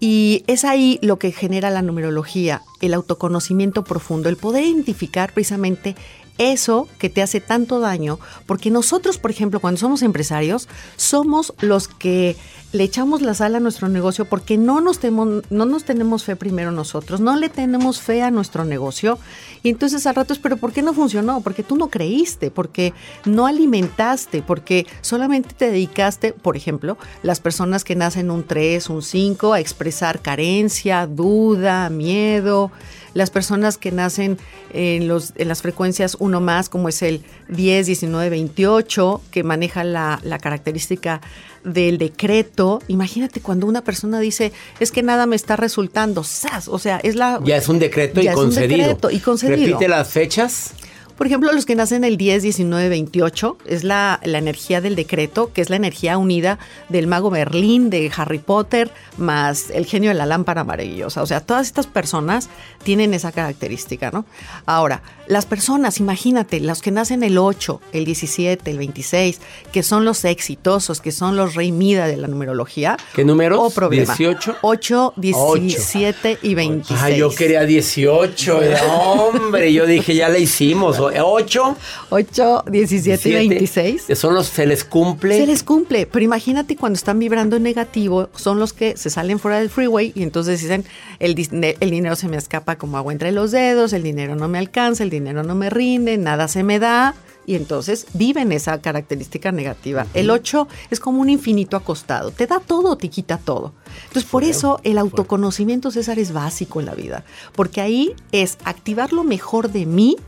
Y 0.00 0.42
es 0.46 0.64
ahí 0.64 0.98
lo 1.02 1.18
que 1.18 1.32
genera 1.32 1.70
la 1.70 1.82
numerología, 1.82 2.62
el 2.80 2.94
autoconocimiento 2.94 3.84
profundo, 3.84 4.28
el 4.28 4.36
poder 4.36 4.64
identificar 4.64 5.32
precisamente 5.32 5.94
eso 6.38 6.88
que 6.98 7.10
te 7.10 7.22
hace 7.22 7.40
tanto 7.40 7.80
daño, 7.80 8.18
porque 8.46 8.70
nosotros, 8.70 9.18
por 9.18 9.30
ejemplo, 9.30 9.60
cuando 9.60 9.78
somos 9.78 10.02
empresarios, 10.02 10.68
somos 10.96 11.52
los 11.60 11.88
que 11.88 12.36
le 12.72 12.84
echamos 12.84 13.22
la 13.22 13.32
sal 13.32 13.54
a 13.54 13.60
nuestro 13.60 13.88
negocio 13.88 14.26
porque 14.26 14.58
no 14.58 14.80
nos, 14.80 14.98
tenemos, 14.98 15.42
no 15.48 15.64
nos 15.64 15.84
tenemos 15.84 16.24
fe 16.24 16.36
primero 16.36 16.70
nosotros, 16.70 17.20
no 17.20 17.34
le 17.36 17.48
tenemos 17.48 18.00
fe 18.00 18.22
a 18.22 18.30
nuestro 18.30 18.64
negocio. 18.64 19.18
Y 19.62 19.70
entonces 19.70 20.06
al 20.06 20.14
rato 20.14 20.34
es, 20.34 20.38
pero 20.38 20.58
¿por 20.58 20.72
qué 20.72 20.82
no 20.82 20.92
funcionó? 20.92 21.40
Porque 21.40 21.62
tú 21.62 21.76
no 21.76 21.88
creíste, 21.88 22.50
porque 22.50 22.92
no 23.24 23.46
alimentaste, 23.46 24.42
porque 24.42 24.86
solamente 25.00 25.54
te 25.56 25.70
dedicaste, 25.70 26.32
por 26.34 26.56
ejemplo, 26.56 26.98
las 27.22 27.40
personas 27.40 27.84
que 27.84 27.96
nacen 27.96 28.30
un 28.30 28.44
3, 28.44 28.90
un 28.90 29.02
5, 29.02 29.54
a 29.54 29.60
expresar 29.60 30.20
carencia, 30.20 31.06
duda, 31.06 31.88
miedo 31.88 32.70
las 33.18 33.30
personas 33.30 33.78
que 33.78 33.90
nacen 33.90 34.38
en, 34.72 35.08
los, 35.08 35.32
en 35.34 35.48
las 35.48 35.60
frecuencias 35.60 36.16
1 36.20 36.40
más, 36.40 36.68
como 36.68 36.88
es 36.88 37.02
el 37.02 37.24
10, 37.48 37.86
19, 37.86 38.30
28, 38.30 39.20
que 39.32 39.42
maneja 39.42 39.82
la, 39.82 40.20
la 40.22 40.38
característica 40.38 41.20
del 41.64 41.98
decreto. 41.98 42.80
Imagínate 42.86 43.40
cuando 43.40 43.66
una 43.66 43.82
persona 43.82 44.20
dice, 44.20 44.52
es 44.78 44.92
que 44.92 45.02
nada 45.02 45.26
me 45.26 45.34
está 45.34 45.56
resultando, 45.56 46.22
¡zas! 46.22 46.68
O 46.68 46.78
sea, 46.78 47.00
es 47.02 47.16
la... 47.16 47.40
Ya 47.44 47.56
es 47.56 47.68
un 47.68 47.80
decreto, 47.80 48.22
y, 48.22 48.28
es 48.28 48.36
un 48.36 48.54
decreto 48.54 49.10
y 49.10 49.18
concedido. 49.18 49.66
Repite 49.66 49.88
las 49.88 50.08
fechas. 50.08 50.74
Por 51.18 51.26
ejemplo, 51.26 51.52
los 51.52 51.66
que 51.66 51.74
nacen 51.74 52.04
el 52.04 52.16
10, 52.16 52.44
19, 52.44 52.88
28 52.88 53.58
es 53.66 53.82
la, 53.82 54.20
la, 54.22 54.38
energía 54.38 54.80
del 54.80 54.94
decreto, 54.94 55.52
que 55.52 55.60
es 55.60 55.68
la 55.68 55.74
energía 55.74 56.16
unida 56.16 56.60
del 56.88 57.08
mago 57.08 57.28
Berlín, 57.28 57.90
de 57.90 58.08
Harry 58.16 58.38
Potter, 58.38 58.92
más 59.16 59.70
el 59.70 59.84
genio 59.84 60.10
de 60.10 60.14
la 60.14 60.26
lámpara 60.26 60.62
maravillosa. 60.62 61.20
O 61.20 61.26
sea, 61.26 61.40
todas 61.40 61.66
estas 61.66 61.88
personas 61.88 62.48
tienen 62.84 63.14
esa 63.14 63.32
característica, 63.32 64.12
¿no? 64.12 64.26
Ahora, 64.64 65.02
las 65.26 65.44
personas, 65.44 65.98
imagínate, 65.98 66.60
los 66.60 66.80
que 66.80 66.92
nacen 66.92 67.24
el 67.24 67.36
8, 67.36 67.80
el 67.92 68.04
17, 68.04 68.70
el 68.70 68.78
26, 68.78 69.40
que 69.72 69.82
son 69.82 70.04
los 70.04 70.24
exitosos, 70.24 71.00
que 71.00 71.10
son 71.10 71.36
los 71.36 71.56
rey 71.56 71.72
Mida 71.72 72.06
de 72.06 72.16
la 72.16 72.28
numerología. 72.28 72.96
¿Qué 73.12 73.24
números? 73.24 73.58
O 73.60 73.70
problema. 73.70 74.14
18. 74.14 74.58
8, 74.62 75.14
17 75.16 76.38
y 76.42 76.54
26. 76.54 77.02
Ay, 77.02 77.18
yo 77.18 77.30
quería 77.30 77.64
18. 77.64 78.60
Hombre, 78.92 79.72
yo 79.72 79.84
dije, 79.84 80.14
ya 80.14 80.28
la 80.28 80.38
hicimos. 80.38 80.98
8. 81.16 81.76
8, 82.10 82.64
17 82.70 83.28
y 83.28 83.32
26. 83.32 84.06
Son 84.14 84.34
los, 84.34 84.46
se 84.46 84.66
les 84.66 84.84
cumple. 84.84 85.38
Se 85.38 85.46
les 85.46 85.62
cumple, 85.62 86.06
pero 86.06 86.24
imagínate 86.24 86.76
cuando 86.76 86.96
están 86.96 87.18
vibrando 87.18 87.56
en 87.56 87.62
negativo, 87.62 88.28
son 88.34 88.58
los 88.58 88.72
que 88.72 88.96
se 88.96 89.10
salen 89.10 89.38
fuera 89.38 89.58
del 89.58 89.70
freeway 89.70 90.12
y 90.14 90.22
entonces 90.22 90.60
dicen, 90.60 90.84
el, 91.18 91.36
el 91.80 91.90
dinero 91.90 92.16
se 92.16 92.28
me 92.28 92.36
escapa 92.36 92.76
como 92.76 92.96
agua 92.96 93.12
entre 93.12 93.32
los 93.32 93.50
dedos, 93.50 93.92
el 93.92 94.02
dinero 94.02 94.36
no 94.36 94.48
me 94.48 94.58
alcanza, 94.58 95.02
el 95.02 95.10
dinero 95.10 95.42
no 95.42 95.54
me 95.54 95.70
rinde, 95.70 96.18
nada 96.18 96.48
se 96.48 96.62
me 96.62 96.78
da. 96.78 97.14
Y 97.48 97.54
entonces 97.54 98.06
viven 98.12 98.52
esa 98.52 98.78
característica 98.82 99.52
negativa. 99.52 100.06
El 100.12 100.28
8 100.28 100.68
es 100.90 101.00
como 101.00 101.22
un 101.22 101.30
infinito 101.30 101.78
acostado. 101.78 102.30
Te 102.30 102.46
da 102.46 102.60
todo, 102.60 102.98
te 102.98 103.08
quita 103.08 103.38
todo. 103.38 103.72
Entonces, 104.08 104.30
por 104.30 104.44
eso 104.44 104.80
el 104.84 104.98
autoconocimiento, 104.98 105.90
César, 105.90 106.18
es 106.18 106.32
básico 106.32 106.78
en 106.78 106.84
la 106.84 106.94
vida. 106.94 107.24
Porque 107.56 107.80
ahí 107.80 108.14
es 108.32 108.58
activar 108.64 109.14
lo 109.14 109.24
mejor 109.24 109.72
de 109.72 109.86
mí 109.86 110.18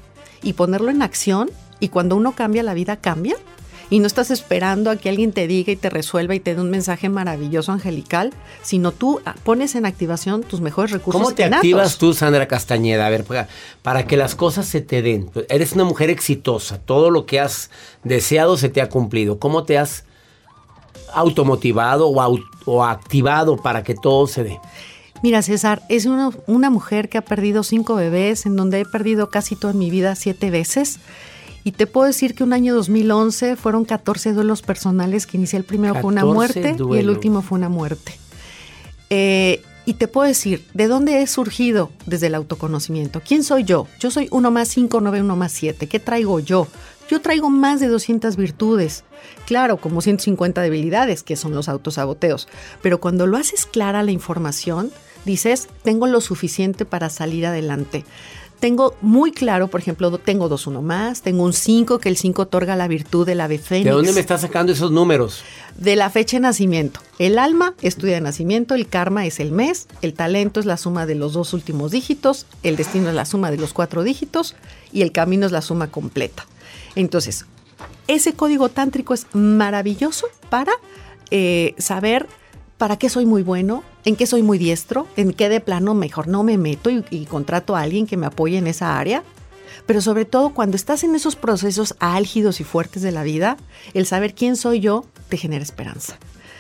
y 0.43 0.55
ponerlo 0.55 0.91
en 0.91 1.03
acción 1.03 1.51
y 1.81 1.89
cuando 1.89 2.17
uno 2.17 2.33
cambia 2.33 2.63
la 2.63 2.75
vida 2.75 2.97
cambia 2.97 3.37
y 3.91 3.99
no 3.99 4.07
estás 4.07 4.31
esperando 4.31 4.91
a 4.91 4.97
que 4.97 5.09
alguien 5.09 5.33
te 5.33 5.49
diga 5.49 5.73
y 5.73 5.77
te 5.77 5.91
resuelva 5.91 6.35
y 6.35 6.41
te 6.41 6.55
dé 6.55 6.61
un 6.61 6.71
mensaje 6.71 7.09
maravilloso 7.09 7.73
angelical, 7.73 8.33
sino 8.63 8.93
tú 8.93 9.21
pones 9.43 9.75
en 9.75 9.85
activación 9.85 10.43
tus 10.43 10.61
mejores 10.61 10.93
recursos. 10.93 11.21
¿Cómo 11.21 11.35
te 11.35 11.43
innatos. 11.43 11.59
activas 11.59 11.99
tú, 11.99 12.15
Sandra 12.15 12.47
Castañeda? 12.47 13.07
A 13.07 13.11
ver, 13.11 13.25
para 13.83 14.07
que 14.07 14.17
las 14.17 14.37
cosas 14.37 14.67
se 14.67 14.81
te 14.81 15.03
den. 15.03 15.31
Eres 15.49 15.73
una 15.73 15.85
mujer 15.85 16.09
exitosa, 16.09 16.79
todo 16.79 17.11
lo 17.11 17.27
que 17.27 17.41
has 17.41 17.71
deseado 18.05 18.57
se 18.57 18.69
te 18.69 18.81
ha 18.81 18.89
cumplido. 18.89 19.41
¿Cómo 19.41 19.65
te 19.65 19.77
has 19.77 20.05
automotivado 21.13 22.07
o, 22.07 22.21
aut 22.21 22.43
o 22.67 22.85
activado 22.85 23.57
para 23.57 23.83
que 23.83 23.97
todo 23.97 24.29
se 24.29 24.45
dé? 24.45 24.61
Mira, 25.23 25.43
César, 25.43 25.83
es 25.89 26.07
una, 26.07 26.31
una, 26.47 26.71
mujer 26.71 27.09
que 27.09 27.19
ha 27.19 27.23
perdido 27.23 27.63
cinco 27.63 27.95
bebés, 27.95 28.47
en 28.47 28.57
donde 28.57 28.81
he 28.81 28.85
perdido 28.87 29.29
casi 29.29 29.55
toda 29.55 29.73
mi 29.75 29.91
vida 29.91 30.15
siete 30.15 30.51
veces. 30.51 30.99
Y 31.63 31.73
te 31.73 31.87
puedo 31.87 32.07
decir 32.07 32.35
que 32.35 32.43
un 32.43 32.53
año 32.53 32.75
2011 32.75 33.57
fueron 33.57 33.85
14 33.85 34.33
duelos 34.33 34.63
personales, 34.63 35.27
que 35.27 35.37
inicié 35.37 35.59
el 35.59 35.65
primero 35.65 35.95
fue 35.95 36.11
una 36.11 36.25
muerte 36.25 36.75
y 36.79 36.97
el 36.97 37.11
último 37.11 37.43
fue 37.43 37.59
una 37.59 37.69
muerte. 37.69 38.15
Eh, 39.11 39.63
y 39.85 39.95
te 39.95 40.09
puedo 40.09 40.27
decir, 40.27 40.65
¿de 40.73 40.87
dónde 40.87 41.21
he 41.21 41.27
surgido 41.27 41.91
desde 42.07 42.29
el 42.29 42.35
autoconocimiento? 42.35 43.21
¿Quién 43.27 43.43
soy 43.43 43.65
yo? 43.65 43.89
Yo 43.99 44.11
soy 44.11 44.29
1 44.31 44.51
más 44.51 44.69
5, 44.69 45.01
9, 45.01 45.21
1 45.21 45.37
más 45.37 45.53
7. 45.53 45.87
¿Qué 45.87 45.99
traigo 45.99 46.39
yo? 46.39 46.69
Yo 47.11 47.21
traigo 47.21 47.51
más 47.51 47.81
de 47.81 47.89
200 47.89 48.37
virtudes. 48.37 49.05
Claro, 49.47 49.79
como 49.79 50.01
150 50.01 50.63
debilidades, 50.63 51.23
que 51.23 51.35
son 51.35 51.55
los 51.55 51.69
autosaboteos. 51.69 52.47
Pero 52.83 53.01
cuando 53.01 53.27
lo 53.27 53.37
haces 53.37 53.67
clara 53.67 54.03
la 54.03 54.13
información, 54.13 54.93
dices, 55.25 55.69
tengo 55.83 56.07
lo 56.07 56.21
suficiente 56.21 56.85
para 56.85 57.11
salir 57.11 57.47
adelante. 57.47 58.05
Tengo 58.61 58.95
muy 59.01 59.33
claro, 59.33 59.69
por 59.69 59.81
ejemplo, 59.81 60.19
tengo 60.19 60.51
dos 60.51 60.67
uno 60.67 60.83
más, 60.83 61.23
tengo 61.23 61.45
un 61.45 61.55
5, 61.55 61.99
que 61.99 62.11
el 62.11 62.19
5 62.19 62.43
otorga 62.43 62.77
la 62.77 62.89
virtud 62.89 63.25
del 63.25 63.41
ave 63.41 63.57
fénix. 63.57 63.87
¿De 63.87 63.91
dónde 63.91 64.13
me 64.13 64.21
estás 64.21 64.43
sacando 64.43 64.71
esos 64.71 64.93
números? 64.93 65.43
De 65.77 65.97
la 65.97 66.11
fecha 66.11 66.37
de 66.37 66.43
nacimiento. 66.43 67.01
El 67.19 67.39
alma 67.39 67.75
estudia 67.81 68.17
de 68.17 68.21
nacimiento, 68.21 68.75
el 68.75 68.87
karma 68.87 69.25
es 69.25 69.41
el 69.41 69.51
mes, 69.51 69.89
el 70.03 70.13
talento 70.13 70.61
es 70.61 70.67
la 70.67 70.77
suma 70.77 71.07
de 71.07 71.15
los 71.15 71.33
dos 71.33 71.55
últimos 71.55 71.91
dígitos, 71.91 72.45
el 72.63 72.77
destino 72.77 73.09
es 73.09 73.15
la 73.15 73.25
suma 73.25 73.51
de 73.51 73.57
los 73.57 73.73
cuatro 73.73 74.03
dígitos 74.03 74.55
y 74.93 75.01
el 75.01 75.11
camino 75.11 75.47
es 75.47 75.53
la 75.53 75.63
suma 75.63 75.91
completa. 75.91 76.45
Entonces, 76.97 77.47
ese 78.09 78.35
código 78.35 78.69
tántrico 78.69 79.15
es 79.15 79.27
maravilloso 79.33 80.27
para 80.51 80.73
eh, 81.31 81.75
saber 81.79 82.27
para 82.77 82.99
qué 82.99 83.09
soy 83.09 83.25
muy 83.25 83.43
bueno, 83.43 83.85
en 84.05 84.17
qué 84.17 84.27
soy 84.27 84.43
muy 84.43 84.59
diestro, 84.59 85.07
en 85.17 85.33
qué 85.33 85.49
de 85.49 85.61
plano 85.61 85.95
mejor 85.95 86.29
no 86.29 86.43
me 86.43 86.59
meto 86.59 86.91
y, 86.91 87.27
contrato 87.27 87.77
a 87.77 87.83
alguien 87.83 88.07
que 88.07 88.17
me 88.17 88.27
apoye 88.27 88.59
en 88.59 88.67
esa 88.67 88.99
área. 88.99 89.23
Pero 89.87 90.01
sobre 90.01 90.25
todo 90.25 90.51
cuando 90.51 90.77
estás 90.77 91.05
en 91.05 91.15
esos 91.15 91.37
procesos 91.37 91.95
álgidos 92.01 92.61
y 92.61 92.65
fuertes 92.65 93.03
de 93.03 93.13
la 93.13 93.23
vida, 93.23 93.57
el 93.95 94.07
saber 94.07 94.35
quién 94.35 94.57
soy 94.57 94.81
yo 94.81 95.05
te 95.29 95.37
genera 95.37 95.63
esperanza. 95.63 96.19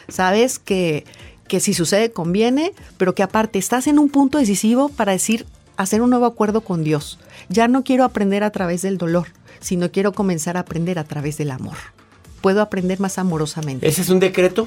Sabes 0.09 0.59
que, 0.59 1.05
que 1.49 1.61
si 1.61 1.75
sucede 1.75 2.13
conviene, 2.13 2.73
pero 2.97 3.15
que 3.15 3.23
aparte 3.23 3.59
estás 3.59 3.87
en 3.87 3.99
un 3.99 4.09
punto 4.09 4.39
decisivo 4.39 4.89
para 4.89 5.13
decir, 5.13 5.47
hacer 5.77 6.03
un 6.03 6.11
nuevo 6.11 6.27
acuerdo 6.27 6.61
con 6.63 6.85
Dios. 6.85 7.19
Ya 7.49 7.69
no 7.69 7.85
quiero 7.85 8.05
aprender 8.05 8.43
a 8.43 8.51
través 8.51 8.83
del 8.83 8.99
dolor, 8.99 9.29
sino 9.61 9.91
quiero 9.91 10.13
comenzar 10.13 10.57
a 10.57 10.61
aprender 10.61 10.99
a 10.99 11.05
través 11.05 11.39
del 11.39 11.51
amor. 11.51 11.77
Puedo 12.41 12.63
aprender 12.63 13.01
más 13.01 13.19
amorosamente. 13.19 13.87
¿Ese 13.87 14.03
es 14.03 14.09
un 14.09 14.21
decreto? 14.21 14.67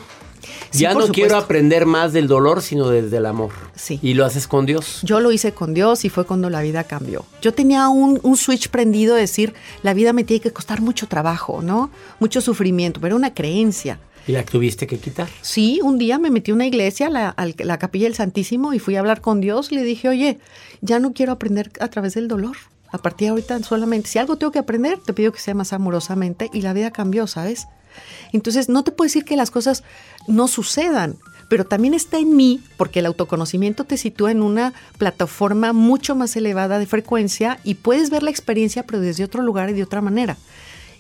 Sí, 0.72 0.80
ya 0.80 0.90
no 0.90 1.02
supuesto. 1.02 1.14
quiero 1.14 1.38
aprender 1.38 1.86
más 1.86 2.14
del 2.14 2.28
dolor, 2.28 2.62
sino 2.62 2.90
desde 2.90 3.18
el 3.18 3.26
amor. 3.26 3.52
Sí. 3.76 4.00
¿Y 4.02 4.14
lo 4.14 4.26
haces 4.26 4.48
con 4.48 4.66
Dios? 4.66 5.00
Yo 5.04 5.20
lo 5.20 5.32
hice 5.32 5.54
con 5.54 5.74
Dios 5.74 6.06
y 6.06 6.10
fue 6.10 6.26
cuando 6.26 6.50
la 6.50 6.62
vida 6.62 6.84
cambió. 6.84 7.26
Yo 7.42 7.54
tenía 7.54 7.90
un, 7.90 8.20
un, 8.24 8.38
switch 8.38 8.70
prendido 8.70 9.16
de 9.16 9.22
decir, 9.22 9.54
la 9.82 9.94
vida 9.94 10.14
me 10.14 10.24
tiene 10.24 10.42
que 10.42 10.52
costar 10.52 10.82
mucho 10.82 11.08
trabajo, 11.08 11.62
¿no? 11.62 11.90
Mucho 12.20 12.42
sufrimiento, 12.42 13.00
pero 13.00 13.16
era 13.16 13.16
una 13.16 13.34
creencia. 13.34 14.00
¿Y 14.28 14.32
la 14.32 14.44
tuviste 14.44 14.88
que 14.88 15.00
quitar? 15.00 15.28
Sí, 15.42 15.82
un 15.84 15.98
día 15.98 16.18
me 16.18 16.32
metí 16.32 16.52
a 16.52 16.54
una 16.54 16.66
iglesia, 16.66 17.10
la, 17.10 17.36
la 17.58 17.78
capilla 17.78 18.06
del 18.06 18.16
Santísimo, 18.16 18.74
y 18.74 18.80
fui 18.80 18.96
a 18.96 19.00
hablar 19.00 19.22
con 19.22 19.42
Dios 19.42 19.72
y 19.72 19.76
le 19.76 19.84
dije, 19.84 20.08
oye, 20.08 20.40
ya 20.82 21.00
no 21.00 21.14
quiero 21.14 21.34
aprender 21.34 21.72
a 21.80 21.90
través 21.90 22.14
del 22.14 22.28
dolor. 22.28 22.56
A 22.90 23.00
partir 23.00 23.26
de 23.26 23.30
ahorita 23.32 23.62
solamente, 23.64 24.08
si 24.08 24.20
algo 24.20 24.38
tengo 24.38 24.52
que 24.52 24.60
aprender, 24.60 25.00
te 25.04 25.14
pido 25.14 25.32
que 25.32 25.40
sea 25.40 25.56
más 25.56 25.74
amorosamente 25.74 26.50
y 26.54 26.62
la 26.62 26.74
vida 26.74 26.92
cambió, 26.92 27.28
¿sabes? 27.28 27.68
Entonces, 28.32 28.70
no 28.70 28.84
te 28.84 28.92
puedo 28.92 29.08
decir 29.08 29.26
que 29.26 29.36
las 29.36 29.52
cosas 29.52 29.84
no 30.28 30.48
sucedan, 30.48 31.18
pero 31.50 31.66
también 31.66 31.94
está 31.94 32.18
en 32.18 32.36
mí, 32.36 32.62
porque 32.78 33.00
el 33.00 33.06
autoconocimiento 33.06 33.84
te 33.84 33.98
sitúa 33.98 34.32
en 34.32 34.42
una 34.42 34.74
plataforma 34.98 35.74
mucho 35.74 36.16
más 36.16 36.36
elevada 36.36 36.80
de 36.80 36.86
frecuencia 36.86 37.60
y 37.64 37.76
puedes 37.76 38.10
ver 38.10 38.24
la 38.24 38.32
experiencia, 38.32 38.84
pero 38.84 39.00
desde 39.00 39.24
otro 39.24 39.44
lugar 39.44 39.70
y 39.70 39.74
de 39.74 39.84
otra 39.84 40.02
manera. 40.02 40.38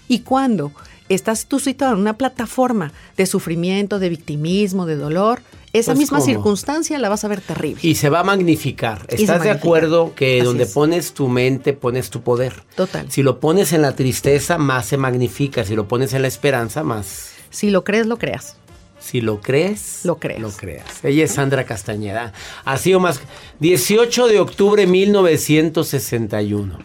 Y 0.07 0.19
cuando 0.19 0.71
estás 1.09 1.45
tú 1.45 1.59
situado 1.59 1.93
en 1.93 1.99
una 2.01 2.17
plataforma 2.17 2.91
de 3.17 3.25
sufrimiento, 3.25 3.99
de 3.99 4.09
victimismo, 4.09 4.85
de 4.85 4.95
dolor, 4.95 5.41
esa 5.73 5.91
Pues, 5.93 5.99
misma 5.99 6.19
¿cómo? 6.19 6.25
circunstancia 6.29 6.99
la 6.99 7.09
vas 7.09 7.23
a 7.23 7.27
ver 7.27 7.41
terrible. 7.41 7.79
Y 7.83 7.95
se 7.95 8.09
va 8.09 8.19
a 8.19 8.23
magnificar. 8.23 9.07
Y 9.09 9.21
¿Estás 9.23 9.41
de 9.43 9.49
acuerdo 9.49 10.13
que 10.15 10.37
Así 10.37 10.45
donde 10.45 10.63
es. 10.65 10.71
pones 10.71 11.13
tu 11.13 11.27
mente, 11.27 11.73
pones 11.73 12.09
tu 12.11 12.21
poder? 12.21 12.53
Total. 12.75 13.11
Si 13.11 13.23
lo 13.23 13.39
pones 13.39 13.73
en 13.73 13.81
la 13.81 13.95
tristeza, 13.95 14.57
más 14.59 14.85
se 14.85 14.97
magnifica. 14.97 15.63
Si 15.65 15.75
lo 15.75 15.87
pones 15.87 16.13
en 16.13 16.21
la 16.21 16.27
esperanza, 16.27 16.83
más. 16.83 17.31
Si 17.49 17.71
lo 17.71 17.83
crees, 17.83 18.05
lo 18.05 18.17
creas. 18.17 18.57
Si 18.99 19.19
lo 19.19 19.41
crees, 19.41 20.01
Lo 20.05 20.17
creas. 20.17 20.39
Lo 20.41 20.49
creas. 20.51 21.03
Ella 21.03 21.25
es 21.25 21.31
Sandra 21.33 21.65
Castañeda. 21.65 22.31
Ha 22.63 22.77
sido 22.77 22.99
más. 23.01 23.19
18 23.59 24.27
de 24.27 24.39
octubre 24.39 24.85
1961. 24.87 26.77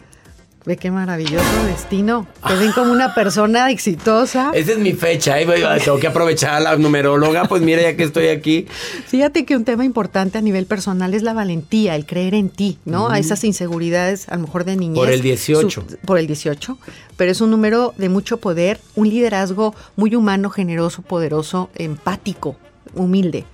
Ve 0.66 0.76
qué 0.76 0.90
maravilloso 0.90 1.64
destino. 1.66 2.26
Te 2.46 2.54
ven 2.56 2.72
como 2.72 2.92
una 2.92 3.14
persona 3.14 3.70
exitosa. 3.70 4.50
Esa 4.54 4.72
es 4.72 4.78
mi 4.78 4.92
fecha. 4.92 5.40
¿eh? 5.40 5.46
Tengo 5.82 5.98
que 5.98 6.06
aprovechar 6.08 6.54
a 6.54 6.60
la 6.60 6.76
numeróloga. 6.76 7.44
Pues 7.46 7.62
mira, 7.62 7.80
ya 7.80 7.96
que 7.96 8.02
estoy 8.02 8.28
aquí. 8.28 8.66
Fíjate 9.06 9.46
que 9.46 9.56
un 9.56 9.64
tema 9.64 9.84
importante 9.86 10.36
a 10.36 10.40
nivel 10.42 10.66
personal 10.66 11.14
es 11.14 11.22
la 11.22 11.32
valentía, 11.32 11.94
el 11.96 12.04
creer 12.04 12.34
en 12.34 12.50
ti, 12.50 12.78
¿no? 12.84 13.08
A 13.08 13.18
esas 13.18 13.44
inseguridades, 13.44 14.28
a 14.28 14.34
lo 14.36 14.42
mejor 14.42 14.64
de 14.64 14.76
niñez. 14.76 14.96
Por 14.98 15.10
el 15.10 15.22
18. 15.22 15.70
Su- 15.70 15.96
por 16.04 16.18
el 16.18 16.26
18. 16.26 16.76
Pero 17.16 17.30
es 17.30 17.40
un 17.40 17.50
número 17.50 17.94
de 17.96 18.08
mucho 18.10 18.36
poder, 18.38 18.78
un 18.94 19.08
liderazgo 19.08 19.74
muy 19.96 20.14
humano, 20.14 20.50
generoso, 20.50 21.00
poderoso, 21.02 21.70
empático, 21.76 22.56
humilde. 22.94 23.44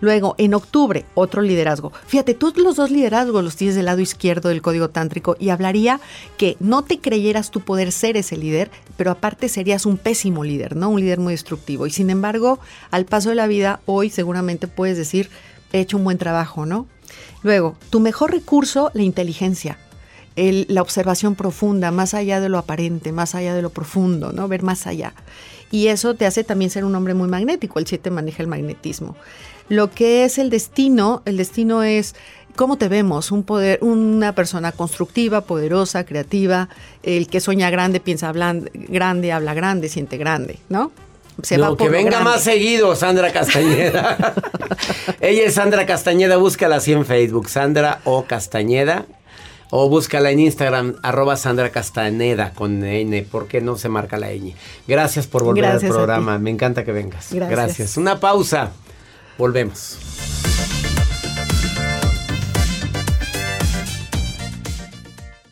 Luego, 0.00 0.34
en 0.38 0.52
octubre, 0.54 1.04
otro 1.14 1.40
liderazgo. 1.42 1.92
Fíjate, 2.06 2.34
tú 2.34 2.52
los 2.56 2.76
dos 2.76 2.90
liderazgos 2.90 3.42
los 3.42 3.56
tienes 3.56 3.76
del 3.76 3.86
lado 3.86 4.00
izquierdo 4.00 4.50
del 4.50 4.60
código 4.62 4.90
tántrico 4.90 5.36
y 5.38 5.48
hablaría 5.48 6.00
que 6.36 6.56
no 6.60 6.82
te 6.82 6.98
creyeras 7.00 7.50
tu 7.50 7.60
poder 7.60 7.92
ser 7.92 8.16
ese 8.16 8.36
líder, 8.36 8.70
pero 8.96 9.10
aparte 9.10 9.48
serías 9.48 9.86
un 9.86 9.96
pésimo 9.96 10.44
líder, 10.44 10.76
¿no? 10.76 10.90
Un 10.90 11.00
líder 11.00 11.18
muy 11.18 11.32
destructivo. 11.32 11.86
Y 11.86 11.90
sin 11.90 12.10
embargo, 12.10 12.58
al 12.90 13.06
paso 13.06 13.30
de 13.30 13.36
la 13.36 13.46
vida, 13.46 13.80
hoy 13.86 14.10
seguramente 14.10 14.68
puedes 14.68 14.98
decir, 14.98 15.30
he 15.72 15.80
hecho 15.80 15.96
un 15.96 16.04
buen 16.04 16.18
trabajo, 16.18 16.66
¿no? 16.66 16.86
Luego, 17.42 17.76
tu 17.90 18.00
mejor 18.00 18.32
recurso, 18.32 18.90
la 18.92 19.02
inteligencia. 19.02 19.78
El- 20.34 20.66
la 20.68 20.82
observación 20.82 21.34
profunda, 21.34 21.90
más 21.90 22.12
allá 22.12 22.40
de 22.40 22.50
lo 22.50 22.58
aparente, 22.58 23.12
más 23.12 23.34
allá 23.34 23.54
de 23.54 23.62
lo 23.62 23.70
profundo, 23.70 24.32
¿no? 24.32 24.48
Ver 24.48 24.62
más 24.62 24.86
allá. 24.86 25.14
Y 25.70 25.86
eso 25.86 26.14
te 26.14 26.26
hace 26.26 26.44
también 26.44 26.70
ser 26.70 26.84
un 26.84 26.94
hombre 26.94 27.14
muy 27.14 27.28
magnético. 27.28 27.78
El 27.78 27.86
7 27.86 28.10
maneja 28.10 28.42
el 28.42 28.48
magnetismo. 28.48 29.16
Lo 29.68 29.90
que 29.90 30.24
es 30.24 30.38
el 30.38 30.50
destino, 30.50 31.22
el 31.24 31.36
destino 31.36 31.82
es 31.82 32.14
cómo 32.54 32.78
te 32.78 32.88
vemos, 32.88 33.30
un 33.30 33.42
poder, 33.42 33.78
una 33.82 34.32
persona 34.34 34.72
constructiva, 34.72 35.42
poderosa, 35.42 36.04
creativa, 36.04 36.68
el 37.02 37.28
que 37.28 37.40
sueña 37.40 37.70
grande, 37.70 38.00
piensa 38.00 38.32
grande, 38.32 39.32
habla 39.32 39.54
grande, 39.54 39.88
siente 39.88 40.16
grande, 40.16 40.58
¿no? 40.68 40.90
Se 41.42 41.58
va 41.58 41.66
No, 41.66 41.76
por 41.76 41.86
que 41.86 41.92
lo 41.92 41.98
venga 41.98 42.10
grande. 42.12 42.30
más 42.30 42.42
seguido, 42.42 42.96
Sandra 42.96 43.30
Castañeda. 43.32 44.34
Ella 45.20 45.42
es 45.44 45.54
Sandra 45.54 45.84
Castañeda, 45.84 46.38
búscala 46.38 46.76
así 46.76 46.92
en 46.92 47.04
Facebook, 47.04 47.48
Sandra 47.48 48.00
O 48.04 48.24
Castañeda. 48.24 49.04
O 49.70 49.88
búscala 49.88 50.30
en 50.30 50.38
Instagram, 50.38 50.94
arroba 51.02 51.36
Sandra 51.36 51.70
Castaneda 51.70 52.52
con 52.54 52.84
N, 52.84 53.26
porque 53.30 53.60
no 53.60 53.76
se 53.76 53.88
marca 53.88 54.16
la 54.16 54.28
ñ. 54.28 54.54
Gracias 54.86 55.26
por 55.26 55.42
volver 55.42 55.64
Gracias 55.64 55.90
al 55.90 55.96
programa, 55.96 56.38
me 56.38 56.50
encanta 56.50 56.84
que 56.84 56.92
vengas. 56.92 57.32
Gracias. 57.32 57.96
Una 57.96 58.20
pausa, 58.20 58.70
volvemos. 59.38 59.98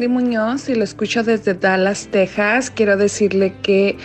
Wendy 0.00 0.08
Muñoz 0.08 0.70
y 0.70 0.74
lo 0.74 0.82
escucho 0.84 1.22
desde 1.22 1.52
Dallas, 1.52 2.08
Texas. 2.10 2.70
Quiero 2.70 2.96
decirle 2.96 3.52
que 3.60 3.98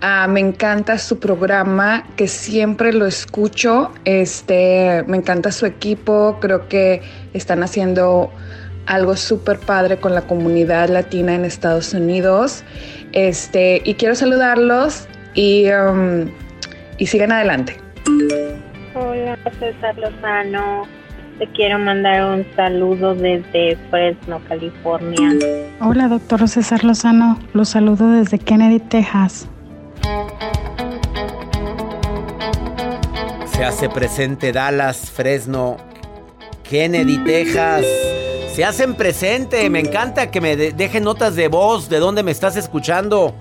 ah, 0.00 0.28
me 0.28 0.38
encanta 0.38 0.98
su 0.98 1.18
programa, 1.18 2.04
que 2.14 2.28
siempre 2.28 2.92
lo 2.92 3.06
escucho. 3.06 3.90
Este, 4.04 5.02
me 5.08 5.16
encanta 5.16 5.50
su 5.50 5.66
equipo. 5.66 6.38
Creo 6.40 6.68
que 6.68 7.02
están 7.32 7.64
haciendo 7.64 8.30
algo 8.86 9.16
súper 9.16 9.58
padre 9.58 9.96
con 9.96 10.14
la 10.14 10.22
comunidad 10.22 10.90
latina 10.90 11.34
en 11.34 11.44
Estados 11.44 11.92
Unidos. 11.92 12.62
Este, 13.10 13.82
y 13.84 13.94
quiero 13.94 14.14
saludarlos 14.14 15.08
y, 15.34 15.68
um, 15.72 16.30
y 16.98 17.06
sigan 17.06 17.32
adelante. 17.32 17.76
Hola, 18.94 19.36
César 19.58 19.98
Lozano. 19.98 20.86
Te 21.38 21.46
quiero 21.52 21.78
mandar 21.78 22.24
un 22.34 22.46
saludo 22.56 23.14
desde 23.14 23.76
Fresno, 23.90 24.40
California. 24.48 25.30
Hola, 25.80 26.08
doctor 26.08 26.48
César 26.48 26.82
Lozano. 26.82 27.38
Los 27.52 27.68
saludo 27.70 28.10
desde 28.10 28.38
Kennedy, 28.38 28.80
Texas. 28.80 29.46
Se 33.52 33.64
hace 33.64 33.88
presente 33.90 34.52
Dallas, 34.52 35.10
Fresno, 35.10 35.76
Kennedy, 36.68 37.18
Texas. 37.24 37.84
Se 38.54 38.64
hacen 38.64 38.94
presente. 38.94 39.68
Me 39.68 39.80
encanta 39.80 40.30
que 40.30 40.40
me 40.40 40.56
de- 40.56 40.72
dejen 40.72 41.04
notas 41.04 41.36
de 41.36 41.48
voz 41.48 41.90
de 41.90 41.98
dónde 41.98 42.22
me 42.22 42.30
estás 42.30 42.56
escuchando. 42.56 43.34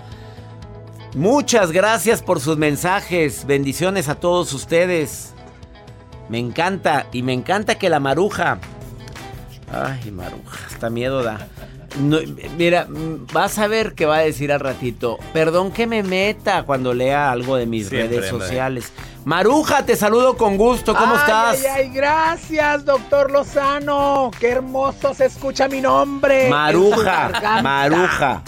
Muchas 1.15 1.71
gracias 1.71 2.21
por 2.21 2.41
sus 2.41 2.57
mensajes. 2.57 3.45
Bendiciones 3.45 4.09
a 4.09 4.15
todos 4.15 4.51
ustedes. 4.51 5.33
Me 6.29 6.39
encanta 6.39 7.07
y 7.11 7.21
me 7.23 7.33
encanta 7.33 7.75
que 7.75 7.89
la 7.89 7.99
maruja. 7.99 8.59
Ay, 9.71 10.11
maruja, 10.11 10.65
hasta 10.67 10.89
miedo 10.89 11.23
da. 11.23 11.47
No, 11.99 12.17
mira, 12.57 12.87
vas 13.31 13.57
a 13.57 13.67
ver 13.67 13.93
qué 13.93 14.05
va 14.05 14.17
a 14.17 14.21
decir 14.21 14.51
al 14.51 14.59
ratito. 14.59 15.17
Perdón 15.33 15.71
que 15.71 15.87
me 15.87 16.03
meta 16.03 16.63
cuando 16.63 16.93
lea 16.93 17.31
algo 17.31 17.55
de 17.55 17.65
mis 17.65 17.87
Siempre, 17.87 18.17
redes 18.17 18.31
hombre. 18.31 18.47
sociales. 18.47 18.91
Maruja, 19.23 19.85
te 19.85 19.95
saludo 19.95 20.35
con 20.37 20.57
gusto. 20.57 20.93
¿Cómo 20.93 21.13
Ay, 21.13 21.19
estás? 21.19 21.59
Ay, 21.59 21.65
ay, 21.85 21.89
gracias, 21.93 22.85
doctor 22.85 23.31
Lozano. 23.31 24.29
Qué 24.39 24.49
hermoso 24.51 25.13
se 25.13 25.25
escucha 25.25 25.67
mi 25.67 25.81
nombre. 25.81 26.49
Maruja. 26.49 27.61
Maruja. 27.63 28.43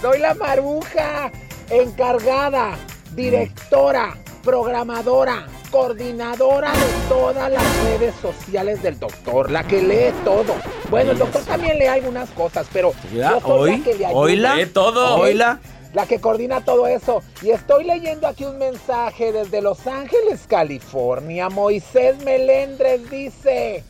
Soy 0.00 0.18
la 0.18 0.34
Maruja, 0.34 1.32
encargada, 1.70 2.76
directora, 3.14 4.16
programadora, 4.44 5.46
coordinadora 5.72 6.70
de 6.70 7.08
todas 7.08 7.50
las 7.50 7.84
redes 7.84 8.14
sociales 8.22 8.82
del 8.82 9.00
doctor, 9.00 9.50
la 9.50 9.64
que 9.64 9.82
lee 9.82 10.14
todo. 10.24 10.54
Bueno, 10.90 11.10
el 11.12 11.18
doctor 11.18 11.42
también 11.42 11.78
lee 11.78 11.86
algunas 11.86 12.30
cosas, 12.30 12.66
pero 12.72 12.92
Ya, 13.12 13.32
yo 13.32 13.40
soy 13.40 13.70
hoy, 13.70 13.78
la 13.78 13.84
que 13.84 13.94
le 13.94 14.06
ayuda. 14.06 14.20
oíla, 14.20 14.54
Lee 14.54 14.66
todo. 14.66 15.16
¿Ok? 15.16 15.22
oíla. 15.22 15.60
La 15.94 16.06
que 16.06 16.20
coordina 16.20 16.64
todo 16.64 16.86
eso. 16.86 17.22
Y 17.42 17.50
estoy 17.50 17.84
leyendo 17.84 18.26
aquí 18.28 18.44
un 18.44 18.58
mensaje 18.58 19.32
desde 19.32 19.60
Los 19.60 19.86
Ángeles, 19.86 20.42
California. 20.46 21.48
Moisés 21.50 22.22
Melendres 22.24 23.10
dice, 23.10 23.82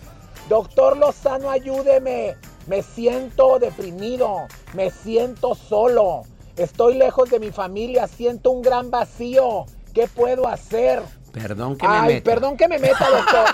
doctor 0.48 0.96
Lozano, 0.96 1.50
ayúdeme. 1.50 2.36
Me 2.66 2.82
siento 2.82 3.58
deprimido, 3.58 4.46
me 4.72 4.90
siento 4.90 5.54
solo. 5.54 6.22
Estoy 6.56 6.94
lejos 6.94 7.28
de 7.30 7.38
mi 7.40 7.50
familia, 7.50 8.06
siento 8.06 8.50
un 8.52 8.62
gran 8.62 8.90
vacío. 8.90 9.66
¿Qué 9.94 10.06
puedo 10.08 10.48
hacer? 10.48 11.02
Perdón 11.32 11.76
que 11.76 11.88
me 11.88 11.94
Ay, 11.94 12.14
meta. 12.14 12.30
perdón 12.30 12.56
que 12.56 12.68
me 12.68 12.78
meta, 12.78 13.08
doctor. 13.08 13.46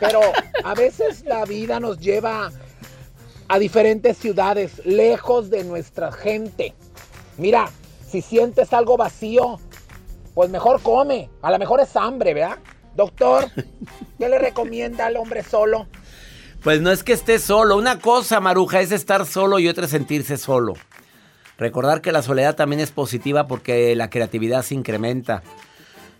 Pero 0.00 0.20
a 0.64 0.74
veces 0.74 1.24
la 1.24 1.44
vida 1.44 1.80
nos 1.80 1.98
lleva 1.98 2.50
a 3.48 3.58
diferentes 3.58 4.18
ciudades, 4.18 4.84
lejos 4.84 5.50
de 5.50 5.64
nuestra 5.64 6.12
gente. 6.12 6.74
Mira, 7.38 7.70
si 8.08 8.20
sientes 8.22 8.72
algo 8.72 8.96
vacío, 8.96 9.58
pues 10.34 10.50
mejor 10.50 10.80
come. 10.82 11.30
A 11.42 11.50
lo 11.50 11.58
mejor 11.58 11.80
es 11.80 11.96
hambre, 11.96 12.34
¿verdad? 12.34 12.58
Doctor, 12.94 13.50
¿qué 14.18 14.28
le 14.28 14.38
recomienda 14.38 15.06
al 15.06 15.16
hombre 15.16 15.42
solo? 15.42 15.86
Pues 16.62 16.80
no 16.80 16.90
es 16.90 17.02
que 17.02 17.12
estés 17.12 17.42
solo. 17.42 17.76
Una 17.76 17.98
cosa, 17.98 18.40
Maruja, 18.40 18.80
es 18.80 18.92
estar 18.92 19.26
solo 19.26 19.58
y 19.58 19.68
otra 19.68 19.84
es 19.84 19.90
sentirse 19.90 20.36
solo. 20.36 20.74
Recordar 21.58 22.00
que 22.00 22.12
la 22.12 22.22
soledad 22.22 22.56
también 22.56 22.80
es 22.80 22.90
positiva 22.90 23.46
porque 23.46 23.94
la 23.94 24.10
creatividad 24.10 24.62
se 24.62 24.74
incrementa. 24.74 25.42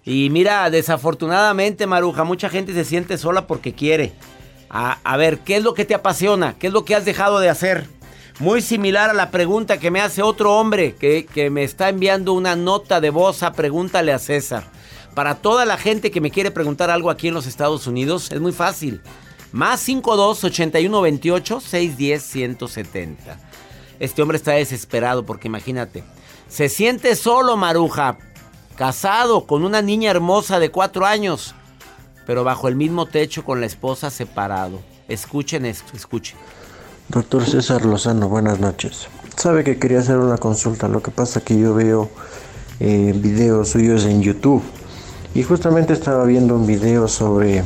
Y 0.05 0.28
mira, 0.30 0.68
desafortunadamente, 0.70 1.86
Maruja, 1.86 2.24
mucha 2.24 2.50
gente 2.50 2.74
se 2.74 2.84
siente 2.84 3.16
sola 3.16 3.46
porque 3.46 3.72
quiere. 3.72 4.12
A, 4.68 5.16
ver, 5.16 5.38
¿qué 5.38 5.57
es 5.57 5.62
lo 5.62 5.72
que 5.72 5.84
te 5.84 5.94
apasiona? 5.94 6.57
¿Qué 6.59 6.66
es 6.66 6.72
lo 6.72 6.84
que 6.84 6.96
has 6.96 7.05
dejado 7.05 7.38
de 7.38 7.48
hacer? 7.48 7.86
Muy 8.40 8.61
similar 8.61 9.11
a 9.11 9.14
la 9.14 9.30
pregunta 9.30 9.78
que 9.78 9.92
me 9.92 10.00
hace 10.00 10.20
otro 10.20 10.59
hombre 10.59 10.96
que, 10.96 11.26
que 11.26 11.48
me 11.48 11.62
está 11.62 11.88
enviando 11.88 12.32
una 12.32 12.57
nota 12.57 13.00
de 13.00 13.11
voz 13.11 13.44
a 13.44 13.52
Pregúntale 13.52 14.12
a 14.12 14.18
César. 14.18 14.64
Para 15.14 15.36
toda 15.36 15.64
la 15.64 15.78
gente 15.78 16.11
que 16.11 16.20
me 16.20 16.32
quiere 16.32 16.50
preguntar 16.50 16.90
algo 16.90 17.09
aquí 17.09 17.28
en 17.28 17.34
los 17.34 17.46
Estados 17.46 17.86
Unidos, 17.86 18.32
es 18.32 18.40
muy 18.40 18.52
fácil. 18.52 19.00
Más 19.52 19.78
52 19.82 20.42
81 20.42 21.00
28 21.00 21.61
610 21.61 22.22
170. 22.24 23.38
Este 24.00 24.22
hombre 24.22 24.36
está 24.36 24.52
desesperado 24.52 25.24
porque 25.24 25.46
imagínate, 25.46 26.02
se 26.48 26.68
siente 26.68 27.14
solo, 27.14 27.57
Maruja, 27.57 28.18
casado 28.77 29.47
con 29.47 29.64
una 29.64 29.83
niña 29.83 30.11
hermosa 30.11 30.59
de 30.59 30.70
cuatro 30.70 31.07
años, 31.07 31.55
pero 32.27 32.45
bajo 32.45 32.68
el 32.68 32.77
mismo 32.77 33.07
techo 33.07 33.45
con 33.45 33.61
la 33.61 33.66
esposa 33.66 34.11
separado. 34.11 34.81
Escuchen 35.09 35.66
esto, 35.66 35.97
escuchen. 35.97 36.37
Doctor 37.09 37.45
César 37.45 37.85
Lozano, 37.85 38.29
buenas 38.29 38.61
noches. 38.61 39.09
Sabe 39.37 39.64
que 39.64 39.79
quería 39.79 39.99
hacer 39.99 40.18
una 40.18 40.39
consulta, 40.39 40.89
lo 40.89 41.03
que 41.03 41.11
pasa 41.11 41.43
que 41.43 41.59
yo 41.59 41.75
veo 41.75 42.11
eh, 42.81 43.12
videos 43.14 43.70
suyos 43.70 44.05
en 44.05 44.22
YouTube 44.22 44.62
y 45.35 45.43
justamente 45.43 45.93
estaba 45.93 46.25
viendo 46.25 46.55
un 46.55 46.66
video 46.66 47.09
sobre 47.09 47.64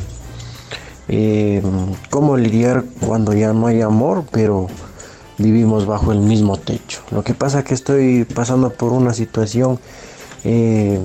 eh, 1.07 1.61
cómo 2.09 2.37
lidiar 2.37 2.83
cuando 3.05 3.33
ya 3.33 3.53
no 3.53 3.67
hay 3.67 3.81
amor, 3.81 4.25
pero 4.31 4.67
vivimos 5.37 5.85
bajo 5.85 6.11
el 6.11 6.19
mismo 6.19 6.57
techo. 6.57 7.01
Lo 7.11 7.23
que 7.23 7.33
pasa 7.33 7.63
que 7.63 7.73
estoy 7.73 8.25
pasando 8.25 8.71
por 8.71 8.91
una 8.91 9.13
situación 9.13 9.79
eh, 10.43 10.99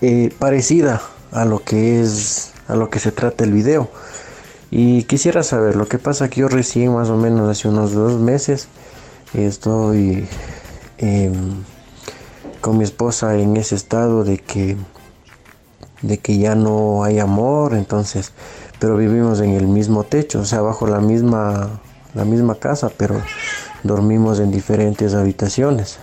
eh, 0.00 0.32
parecida 0.38 1.00
a 1.30 1.44
lo 1.44 1.62
que 1.62 2.00
es 2.00 2.52
a 2.68 2.76
lo 2.76 2.90
que 2.90 2.98
se 2.98 3.12
trata 3.12 3.44
el 3.44 3.52
video. 3.52 3.90
Y 4.70 5.04
quisiera 5.04 5.42
saber, 5.42 5.76
lo 5.76 5.86
que 5.86 5.98
pasa 5.98 6.30
que 6.30 6.40
yo 6.40 6.48
recién 6.48 6.94
más 6.94 7.10
o 7.10 7.16
menos 7.16 7.50
hace 7.50 7.68
unos 7.68 7.92
dos 7.92 8.18
meses 8.18 8.68
estoy 9.34 10.26
em, 10.98 11.62
con 12.60 12.78
mi 12.78 12.84
esposa 12.84 13.36
en 13.38 13.56
ese 13.56 13.74
estado 13.74 14.24
de 14.24 14.38
que 14.38 14.76
de 16.00 16.18
que 16.18 16.36
ya 16.38 16.56
no 16.56 17.04
hay 17.04 17.20
amor, 17.20 17.74
entonces, 17.74 18.32
pero 18.80 18.96
vivimos 18.96 19.40
en 19.40 19.50
el 19.50 19.68
mismo 19.68 20.02
techo, 20.02 20.40
o 20.40 20.44
sea, 20.44 20.60
bajo 20.60 20.86
la 20.86 21.00
misma 21.00 21.80
la 22.14 22.24
misma 22.24 22.56
casa, 22.56 22.90
pero 22.96 23.20
dormimos 23.82 24.40
en 24.40 24.50
diferentes 24.50 25.14
habitaciones. 25.14 25.98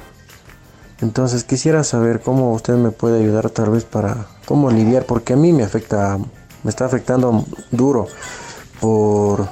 Entonces 1.02 1.44
quisiera 1.44 1.84
saber 1.84 2.20
cómo 2.20 2.54
usted 2.54 2.74
me 2.74 2.92
puede 2.92 3.22
ayudar 3.22 3.50
tal 3.50 3.70
vez 3.70 3.86
para 3.86 4.28
cómo 4.46 4.70
lidiar, 4.70 5.06
porque 5.06 5.34
a 5.34 5.38
mí 5.38 5.54
me 5.54 5.64
afecta, 5.64 6.18
me 6.64 6.70
está 6.70 6.86
afectando 6.86 7.46
duro 7.72 8.08
por 8.82 9.48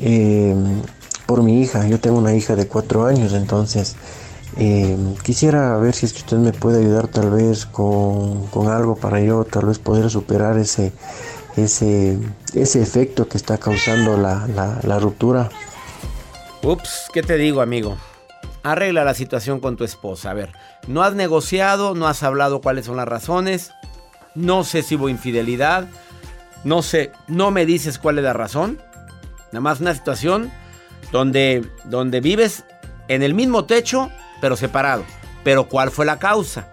eh, 0.00 0.54
por 1.26 1.42
mi 1.42 1.62
hija. 1.62 1.86
Yo 1.86 2.00
tengo 2.00 2.18
una 2.18 2.34
hija 2.34 2.54
de 2.54 2.66
cuatro 2.66 3.06
años, 3.06 3.32
entonces 3.32 3.96
eh, 4.58 4.96
quisiera 5.22 5.76
ver 5.78 5.94
si 5.94 6.06
es 6.06 6.12
que 6.12 6.20
usted 6.20 6.36
me 6.36 6.52
puede 6.52 6.80
ayudar 6.80 7.08
tal 7.08 7.30
vez 7.30 7.64
con, 7.64 8.46
con 8.48 8.68
algo 8.68 8.96
para 8.96 9.20
yo 9.20 9.44
tal 9.44 9.66
vez 9.66 9.78
poder 9.78 10.10
superar 10.10 10.58
ese 10.58 10.92
ese 11.56 12.18
ese 12.54 12.82
efecto 12.82 13.26
que 13.26 13.36
está 13.36 13.56
causando 13.58 14.16
la, 14.16 14.46
la, 14.48 14.80
la 14.82 14.98
ruptura. 14.98 15.48
Ups, 16.62 17.08
¿qué 17.12 17.22
te 17.22 17.36
digo, 17.36 17.60
amigo? 17.60 17.96
Arregla 18.62 19.04
la 19.04 19.14
situación 19.14 19.60
con 19.60 19.76
tu 19.76 19.84
esposa. 19.84 20.30
A 20.30 20.34
ver, 20.34 20.52
no 20.86 21.02
has 21.02 21.14
negociado, 21.14 21.94
no 21.94 22.08
has 22.08 22.22
hablado 22.22 22.60
cuáles 22.60 22.86
son 22.86 22.96
las 22.96 23.08
razones. 23.08 23.72
No 24.34 24.64
sé 24.64 24.82
si 24.82 24.96
hubo 24.96 25.08
infidelidad. 25.08 25.86
No 26.64 26.82
sé, 26.82 27.12
no 27.28 27.50
me 27.50 27.66
dices 27.66 27.98
cuál 27.98 28.18
es 28.18 28.24
la 28.24 28.32
razón. 28.32 28.80
Nada 29.52 29.60
más 29.60 29.80
una 29.80 29.94
situación 29.94 30.50
donde, 31.12 31.70
donde 31.84 32.20
vives 32.20 32.64
en 33.08 33.22
el 33.22 33.34
mismo 33.34 33.64
techo, 33.64 34.10
pero 34.40 34.56
separado. 34.56 35.04
Pero 35.44 35.68
¿cuál 35.68 35.90
fue 35.90 36.04
la 36.04 36.18
causa? 36.18 36.70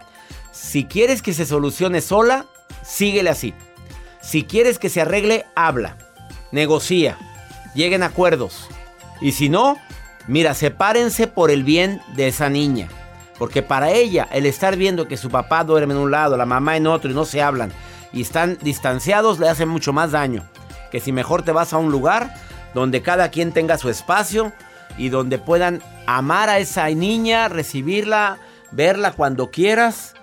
Si 0.52 0.86
quieres 0.86 1.22
que 1.22 1.34
se 1.34 1.46
solucione 1.46 2.02
sola, 2.02 2.46
síguele 2.84 3.30
así. 3.30 3.54
Si 4.22 4.44
quieres 4.44 4.80
que 4.80 4.90
se 4.90 5.02
arregle, 5.02 5.46
habla. 5.56 5.98
Negocia. 6.52 7.18
Lleguen 7.76 8.04
acuerdos. 8.04 8.68
Y 9.22 9.34
si 9.34 9.50
no, 9.50 9.78
mira, 10.28 10.54
sepárense 10.54 11.28
por 11.28 11.52
el 11.52 11.64
bien 11.64 12.02
de 12.16 12.28
esa 12.28 12.50
niña. 12.50 12.88
Porque 13.38 13.62
para 13.62 13.92
ella, 13.92 14.28
el 14.32 14.46
estar 14.46 14.78
viendo 14.78 15.08
que 15.08 15.18
su 15.18 15.30
papá 15.30 15.64
duerme 15.64 15.94
en 15.94 16.00
un 16.00 16.12
lado, 16.12 16.38
la 16.38 16.46
mamá 16.46 16.78
en 16.78 16.88
otro 16.88 17.12
y 17.12 17.14
no 17.14 17.26
se 17.26 17.42
hablan 17.42 17.72
y 18.14 18.22
están 18.22 18.58
distanciados, 18.62 19.40
le 19.40 19.50
hace 19.50 19.66
mucho 19.66 19.92
más 19.92 20.12
daño. 20.12 20.44
Que 20.90 21.02
si 21.02 21.12
mejor 21.12 21.44
te 21.44 21.52
vas 21.52 21.74
a 21.74 21.78
un 21.78 21.92
lugar 21.92 22.34
donde 22.74 23.02
cada 23.02 23.30
quien 23.30 23.52
tenga 23.52 23.78
su 23.78 23.90
espacio 23.90 24.54
y 24.98 25.10
donde 25.10 25.38
puedan 25.38 25.82
amar 26.08 26.48
a 26.48 26.60
esa 26.60 26.88
niña, 26.90 27.50
recibirla, 27.50 28.38
verla 28.72 29.12
cuando 29.12 29.52
quieras. 29.52 30.14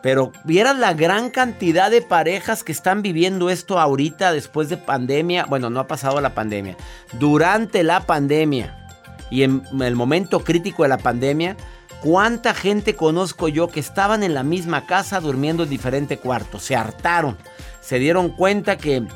Pero 0.00 0.32
vieras 0.44 0.78
la 0.78 0.94
gran 0.94 1.28
cantidad 1.30 1.90
de 1.90 2.00
parejas 2.00 2.64
que 2.64 2.72
están 2.72 3.02
viviendo 3.02 3.50
esto 3.50 3.78
ahorita 3.78 4.32
después 4.32 4.70
de 4.70 4.78
pandemia. 4.78 5.44
Bueno, 5.44 5.68
no 5.68 5.80
ha 5.80 5.86
pasado 5.86 6.20
la 6.22 6.34
pandemia. 6.34 6.76
Durante 7.12 7.82
la 7.82 8.00
pandemia 8.00 8.83
y 9.30 9.42
en 9.42 9.62
el 9.80 9.96
momento 9.96 10.44
crítico 10.44 10.82
de 10.82 10.88
la 10.88 10.98
pandemia, 10.98 11.56
¿cuánta 12.02 12.54
gente 12.54 12.94
conozco 12.94 13.48
yo 13.48 13.68
que 13.68 13.80
estaban 13.80 14.22
en 14.22 14.34
la 14.34 14.42
misma 14.42 14.86
casa 14.86 15.20
durmiendo 15.20 15.62
en 15.64 15.70
diferente 15.70 16.18
cuarto? 16.18 16.58
Se 16.58 16.76
hartaron. 16.76 17.36
Se 17.80 17.98
dieron 17.98 18.30
cuenta 18.30 18.76
que, 18.78 19.06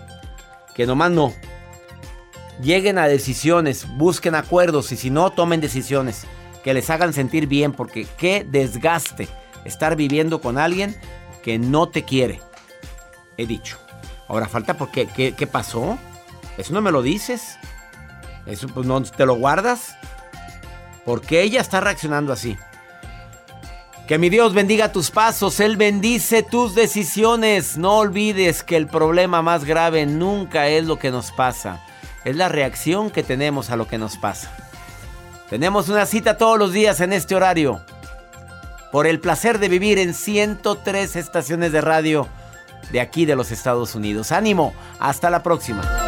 que 0.74 0.86
nomás 0.86 1.10
no. 1.10 1.32
Lleguen 2.62 2.98
a 2.98 3.06
decisiones, 3.06 3.86
busquen 3.96 4.34
acuerdos 4.34 4.90
y 4.92 4.96
si 4.96 5.10
no, 5.10 5.30
tomen 5.30 5.60
decisiones 5.60 6.26
que 6.64 6.74
les 6.74 6.90
hagan 6.90 7.12
sentir 7.12 7.46
bien 7.46 7.72
porque 7.72 8.06
qué 8.16 8.44
desgaste 8.48 9.28
estar 9.64 9.96
viviendo 9.96 10.40
con 10.40 10.58
alguien 10.58 10.96
que 11.42 11.58
no 11.58 11.88
te 11.88 12.04
quiere. 12.04 12.40
He 13.36 13.46
dicho. 13.46 13.78
Ahora 14.26 14.48
falta 14.48 14.74
porque, 14.74 15.06
¿qué, 15.06 15.34
qué 15.34 15.46
pasó? 15.46 15.96
Eso 16.58 16.74
no 16.74 16.80
me 16.80 16.90
lo 16.90 17.02
dices. 17.02 17.56
Eso 18.48 18.66
pues 18.68 18.86
no 18.86 19.00
te 19.02 19.26
lo 19.26 19.34
guardas. 19.34 19.96
¿Por 21.04 21.20
qué 21.20 21.42
ella 21.42 21.60
está 21.60 21.80
reaccionando 21.80 22.32
así? 22.32 22.56
Que 24.08 24.18
mi 24.18 24.30
Dios 24.30 24.54
bendiga 24.54 24.90
tus 24.90 25.10
pasos, 25.10 25.60
Él 25.60 25.76
bendice 25.76 26.42
tus 26.42 26.74
decisiones. 26.74 27.76
No 27.76 27.98
olvides 27.98 28.62
que 28.62 28.76
el 28.76 28.86
problema 28.86 29.42
más 29.42 29.66
grave 29.66 30.06
nunca 30.06 30.68
es 30.68 30.86
lo 30.86 30.98
que 30.98 31.10
nos 31.10 31.30
pasa, 31.30 31.84
es 32.24 32.34
la 32.34 32.48
reacción 32.48 33.10
que 33.10 33.22
tenemos 33.22 33.68
a 33.70 33.76
lo 33.76 33.86
que 33.86 33.98
nos 33.98 34.16
pasa. 34.16 34.50
Tenemos 35.50 35.90
una 35.90 36.06
cita 36.06 36.38
todos 36.38 36.58
los 36.58 36.72
días 36.72 37.00
en 37.00 37.12
este 37.12 37.34
horario. 37.34 37.82
Por 38.90 39.06
el 39.06 39.20
placer 39.20 39.58
de 39.58 39.68
vivir 39.68 39.98
en 39.98 40.14
103 40.14 41.16
estaciones 41.16 41.72
de 41.72 41.82
radio 41.82 42.26
de 42.90 43.00
aquí 43.02 43.26
de 43.26 43.36
los 43.36 43.50
Estados 43.50 43.94
Unidos. 43.94 44.32
Ánimo, 44.32 44.72
hasta 44.98 45.28
la 45.28 45.42
próxima. 45.42 46.07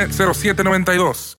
0792 0.09 1.29